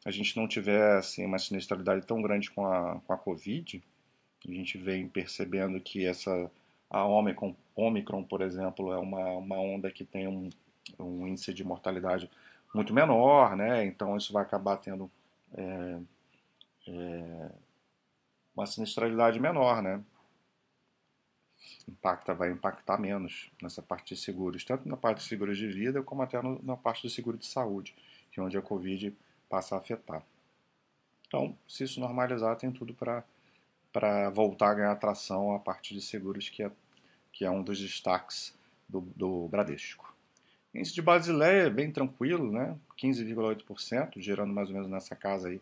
a 0.06 0.12
gente 0.12 0.36
não 0.38 0.48
tivesse 0.48 1.24
uma 1.24 1.38
sinistralidade 1.38 2.06
tão 2.06 2.22
grande 2.22 2.50
com 2.50 2.66
a, 2.66 3.00
com 3.06 3.14
a 3.14 3.18
Covid, 3.18 3.82
a 4.48 4.52
gente 4.52 4.78
vem 4.78 5.08
percebendo 5.08 5.80
que 5.80 6.06
essa 6.06 6.50
a 6.92 7.06
Omicron, 7.06 7.56
Omicron, 7.74 8.22
por 8.24 8.42
exemplo, 8.42 8.92
é 8.92 8.98
uma, 8.98 9.26
uma 9.38 9.58
onda 9.58 9.90
que 9.90 10.04
tem 10.04 10.28
um, 10.28 10.50
um 11.00 11.26
índice 11.26 11.54
de 11.54 11.64
mortalidade 11.64 12.30
muito 12.76 12.94
menor, 12.94 13.56
né? 13.56 13.86
Então 13.86 14.18
isso 14.18 14.34
vai 14.34 14.44
acabar 14.44 14.76
tendo 14.76 15.10
é, 15.54 16.00
é, 16.88 17.50
uma 18.54 18.66
sinistralidade 18.66 19.40
menor, 19.40 19.82
né? 19.82 20.02
Impacta, 21.88 22.34
vai 22.34 22.52
impactar 22.52 22.98
menos 22.98 23.52
nessa 23.62 23.82
parte 23.82 24.16
de 24.16 24.22
seguros, 24.22 24.64
tanto 24.64 24.88
na 24.88 24.98
parte 24.98 25.20
de 25.20 25.24
seguros 25.26 25.58
de 25.58 25.68
vida 25.68 26.02
como 26.02 26.22
até 26.22 26.42
no, 26.42 26.62
na 26.64 26.78
parte 26.78 27.04
do 27.04 27.10
seguro 27.10 27.38
de 27.38 27.46
saúde, 27.46 27.96
que 28.32 28.40
é 28.40 28.44
onde 28.44 28.58
a 28.58 28.62
Covid 28.62 29.16
passa 29.50 29.76
a 29.76 29.80
afetar. 29.80 30.24
Então, 31.28 31.58
se 31.68 31.84
isso 31.84 32.00
normalizar, 32.00 32.56
tem 32.58 32.72
tudo 32.72 32.94
para 32.94 34.30
voltar 34.32 34.72
a 34.72 34.74
ganhar 34.74 34.92
atração 34.92 35.54
a 35.54 35.60
parte 35.60 35.94
de 35.94 36.02
seguros, 36.02 36.50
que 36.50 36.64
é, 36.64 36.72
que 37.32 37.46
é 37.46 37.50
um 37.50 37.64
dos 37.64 37.80
destaques 37.80 38.54
do, 38.88 39.02
do 39.16 39.48
Bradesco. 39.48 40.12
Índice 40.74 40.94
de 40.94 41.02
Basileia 41.02 41.64
é 41.64 41.70
bem 41.70 41.92
tranquilo, 41.92 42.52
né? 42.52 42.78
15,8%, 42.98 44.14
gerando 44.18 44.54
mais 44.54 44.70
ou 44.70 44.76
menos 44.76 44.90
nessa 44.90 45.16
casa 45.16 45.50
aí 45.50 45.62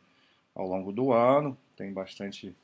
ao 0.53 0.67
longo 0.67 0.91
do 0.91 1.11
ano. 1.11 1.57
Tem 1.75 1.91
bastante, 1.91 2.55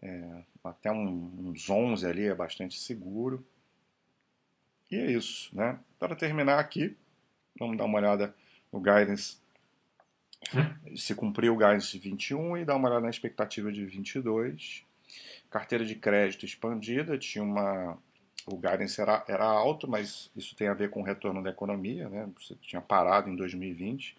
é, 0.00 0.42
até 0.64 0.90
uns 0.90 1.68
11 1.68 2.06
ali, 2.06 2.26
é 2.26 2.34
bastante 2.34 2.78
seguro. 2.78 3.44
E 4.90 4.96
é 4.96 5.10
isso, 5.10 5.54
né? 5.56 5.78
Para 5.98 6.14
terminar 6.14 6.58
aqui, 6.58 6.96
vamos 7.58 7.76
dar 7.76 7.84
uma 7.84 7.98
olhada 7.98 8.34
no 8.72 8.80
guidance 8.80 9.42
se 10.96 11.14
cumpriu 11.14 11.54
o 11.54 11.56
guidance 11.56 11.92
de 11.92 11.98
21 11.98 12.58
e 12.58 12.64
dar 12.64 12.76
uma 12.76 12.88
olhada 12.88 13.04
na 13.04 13.10
expectativa 13.10 13.72
de 13.72 13.84
22. 13.84 14.84
Carteira 15.50 15.84
de 15.84 15.94
crédito 15.94 16.44
expandida, 16.44 17.18
tinha 17.18 17.44
uma. 17.44 17.98
O 18.46 18.56
guidance 18.56 19.00
era, 19.00 19.24
era 19.28 19.44
alto, 19.44 19.88
mas 19.88 20.30
isso 20.34 20.56
tem 20.56 20.66
a 20.66 20.74
ver 20.74 20.90
com 20.90 21.00
o 21.00 21.04
retorno 21.04 21.42
da 21.42 21.50
economia, 21.50 22.08
né? 22.08 22.28
Você 22.38 22.56
tinha 22.56 22.80
parado 22.80 23.30
em 23.30 23.36
2020 23.36 24.16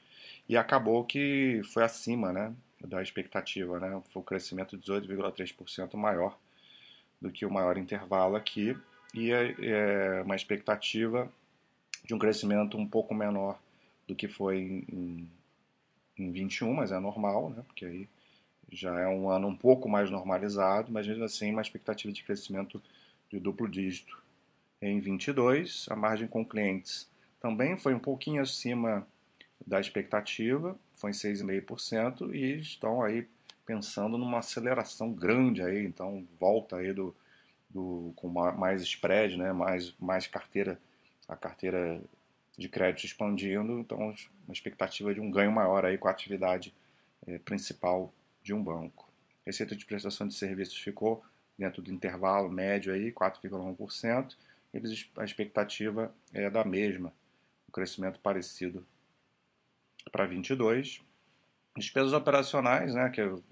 e 0.47 0.55
acabou 0.55 1.03
que 1.03 1.61
foi 1.65 1.83
acima, 1.83 2.31
né? 2.31 2.53
Da 2.83 3.01
expectativa, 3.01 3.79
né? 3.79 4.01
Foi 4.11 4.21
o 4.21 4.25
crescimento 4.25 4.77
de 4.77 4.91
18,3% 4.91 5.95
maior 5.95 6.37
do 7.21 7.31
que 7.31 7.45
o 7.45 7.51
maior 7.51 7.77
intervalo 7.77 8.35
aqui 8.35 8.77
e 9.13 9.31
é, 9.31 9.55
é 9.59 10.21
uma 10.23 10.35
expectativa 10.35 11.31
de 12.03 12.13
um 12.13 12.19
crescimento 12.19 12.77
um 12.77 12.87
pouco 12.87 13.13
menor 13.13 13.57
do 14.07 14.15
que 14.15 14.27
foi 14.27 14.83
em, 14.91 15.29
em 16.17 16.31
21, 16.31 16.73
mas 16.73 16.91
é 16.91 16.99
normal, 16.99 17.49
né? 17.49 17.63
Porque 17.65 17.85
aí 17.85 18.09
já 18.71 18.99
é 18.99 19.07
um 19.07 19.29
ano 19.29 19.47
um 19.47 19.55
pouco 19.55 19.87
mais 19.87 20.09
normalizado, 20.09 20.91
mas 20.91 21.07
mesmo 21.07 21.23
assim 21.23 21.51
uma 21.51 21.61
expectativa 21.61 22.11
de 22.11 22.23
crescimento 22.23 22.81
de 23.29 23.39
duplo 23.39 23.69
dígito. 23.69 24.21
Em 24.81 24.99
22, 24.99 25.85
a 25.89 25.95
margem 25.95 26.27
com 26.27 26.45
clientes 26.45 27.09
também 27.39 27.77
foi 27.77 27.93
um 27.93 27.99
pouquinho 27.99 28.41
acima 28.41 29.07
da 29.65 29.79
expectativa, 29.79 30.77
foi 31.03 31.11
em 31.11 31.13
6,5% 31.13 32.33
e 32.33 32.61
estão 32.61 33.01
aí 33.01 33.27
pensando 33.65 34.17
numa 34.17 34.39
aceleração 34.39 35.11
grande 35.11 35.61
aí, 35.61 35.85
então 35.85 36.25
volta 36.39 36.77
aí 36.77 36.93
do, 36.93 37.13
do 37.69 38.13
com 38.15 38.29
mais 38.29 38.81
spread, 38.83 39.37
né, 39.37 39.51
mais 39.51 39.93
mais 39.99 40.27
carteira, 40.27 40.79
a 41.27 41.35
carteira 41.35 42.01
de 42.57 42.69
crédito 42.69 43.05
expandindo, 43.05 43.79
então 43.79 44.15
uma 44.47 44.53
expectativa 44.53 45.13
de 45.13 45.19
um 45.19 45.29
ganho 45.29 45.51
maior 45.51 45.83
aí 45.83 45.97
com 45.97 46.07
a 46.07 46.11
atividade 46.11 46.73
é, 47.27 47.37
principal 47.37 48.13
de 48.41 48.53
um 48.53 48.63
banco. 48.63 49.11
Receita 49.45 49.75
de 49.75 49.85
prestação 49.85 50.25
de 50.25 50.35
serviços 50.35 50.77
ficou 50.77 51.21
dentro 51.59 51.81
do 51.81 51.91
intervalo 51.91 52.49
médio 52.49 52.93
aí, 52.93 53.11
4,1%. 53.11 54.37
Eles, 54.73 55.09
a 55.17 55.25
expectativa 55.25 56.15
é 56.33 56.49
da 56.49 56.63
mesma, 56.63 57.13
um 57.67 57.71
crescimento 57.73 58.21
parecido 58.21 58.85
para 60.11 60.25
22. 60.25 61.01
Despesas 61.75 62.13
operacionais, 62.13 62.93
né, 62.93 63.09
que 63.09 63.21
eu 63.21 63.43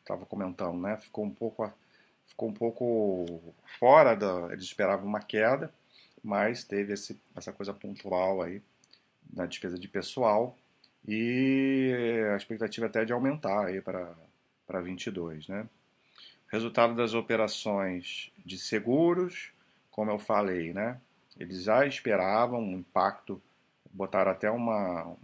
estava 0.00 0.24
comentando, 0.26 0.80
né, 0.80 0.96
ficou 0.96 1.24
um 1.24 1.30
pouco 1.30 1.72
ficou 2.26 2.48
um 2.48 2.52
pouco 2.52 3.54
fora 3.78 4.14
da, 4.14 4.48
eles 4.52 4.64
esperavam 4.64 5.06
uma 5.06 5.20
queda, 5.20 5.72
mas 6.22 6.64
teve 6.64 6.94
esse, 6.94 7.20
essa 7.36 7.52
coisa 7.52 7.74
pontual 7.74 8.40
aí 8.40 8.62
na 9.32 9.44
despesa 9.44 9.78
de 9.78 9.88
pessoal 9.88 10.56
e 11.06 11.92
a 12.32 12.36
expectativa 12.36 12.86
até 12.86 13.04
de 13.04 13.12
aumentar 13.12 13.66
aí 13.66 13.80
para 13.80 14.14
para 14.66 14.80
22, 14.80 15.48
né? 15.48 15.68
Resultado 16.50 16.94
das 16.94 17.12
operações 17.12 18.30
de 18.44 18.56
seguros, 18.58 19.50
como 19.90 20.10
eu 20.10 20.18
falei, 20.18 20.72
né? 20.72 20.98
Eles 21.38 21.64
já 21.64 21.86
esperavam 21.86 22.60
um 22.60 22.78
impacto, 22.78 23.40
botaram 23.92 24.30
até 24.30 24.50
uma 24.50 25.14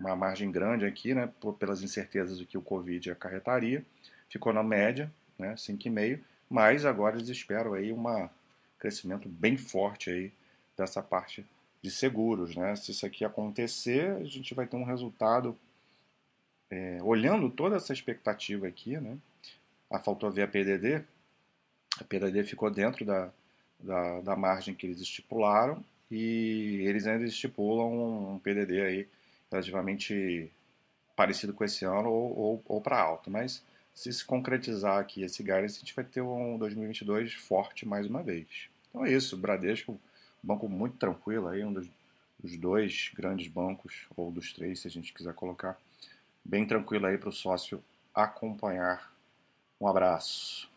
uma 0.00 0.16
margem 0.16 0.50
grande 0.50 0.86
aqui, 0.86 1.14
né, 1.14 1.30
por, 1.40 1.54
pelas 1.54 1.82
incertezas 1.82 2.38
do 2.38 2.46
que 2.46 2.56
o 2.56 2.62
Covid 2.62 3.10
acarretaria. 3.10 3.84
Ficou 4.28 4.52
na 4.52 4.62
média, 4.62 5.12
né, 5.38 5.54
5,5, 5.54 6.20
mas 6.48 6.84
agora 6.84 7.16
eles 7.16 7.28
esperam 7.28 7.74
aí 7.74 7.92
um 7.92 8.28
crescimento 8.78 9.28
bem 9.28 9.56
forte 9.56 10.10
aí 10.10 10.32
dessa 10.76 11.02
parte 11.02 11.44
de 11.82 11.90
seguros, 11.90 12.56
né? 12.56 12.74
Se 12.76 12.90
isso 12.90 13.06
aqui 13.06 13.24
acontecer, 13.24 14.10
a 14.16 14.24
gente 14.24 14.54
vai 14.54 14.66
ter 14.66 14.76
um 14.76 14.84
resultado 14.84 15.56
é, 16.70 16.98
olhando 17.02 17.50
toda 17.50 17.76
essa 17.76 17.92
expectativa 17.92 18.66
aqui, 18.66 18.98
né? 18.98 19.16
A 19.90 19.98
faltou 19.98 20.30
ver 20.30 20.42
a 20.42 20.48
PDD, 20.48 21.02
a 22.00 22.04
PDD 22.04 22.44
ficou 22.44 22.70
dentro 22.70 23.04
da, 23.04 23.30
da, 23.78 24.20
da, 24.20 24.36
margem 24.36 24.74
que 24.74 24.86
eles 24.86 25.00
estipularam 25.00 25.84
e 26.10 26.82
eles 26.86 27.06
ainda 27.06 27.24
estipulam 27.24 28.34
um 28.34 28.38
PDD 28.38 28.80
aí 28.80 29.08
relativamente 29.50 30.50
parecido 31.16 31.52
com 31.52 31.64
esse 31.64 31.84
ano 31.84 32.10
ou, 32.10 32.38
ou, 32.38 32.62
ou 32.66 32.80
para 32.80 33.00
alto, 33.00 33.30
mas 33.30 33.62
se 33.92 34.12
se 34.12 34.24
concretizar 34.24 34.98
aqui 34.98 35.22
esse 35.22 35.42
guidance, 35.42 35.76
a 35.76 35.80
gente 35.80 35.94
vai 35.94 36.04
ter 36.04 36.22
um 36.22 36.56
2022 36.56 37.34
forte 37.34 37.86
mais 37.86 38.06
uma 38.06 38.22
vez. 38.22 38.68
Então 38.88 39.04
é 39.04 39.12
isso, 39.12 39.36
Bradesco 39.36 40.00
banco 40.42 40.68
muito 40.68 40.96
tranquilo 40.96 41.48
aí, 41.48 41.64
um 41.64 41.72
dos, 41.72 41.88
dos 42.38 42.56
dois 42.56 43.10
grandes 43.14 43.48
bancos, 43.48 44.06
ou 44.16 44.30
dos 44.30 44.52
três, 44.52 44.80
se 44.80 44.88
a 44.88 44.90
gente 44.90 45.12
quiser 45.12 45.34
colocar, 45.34 45.78
bem 46.44 46.66
tranquilo 46.66 47.06
aí 47.06 47.18
para 47.18 47.28
o 47.28 47.32
sócio 47.32 47.82
acompanhar. 48.14 49.12
Um 49.80 49.86
abraço. 49.86 50.69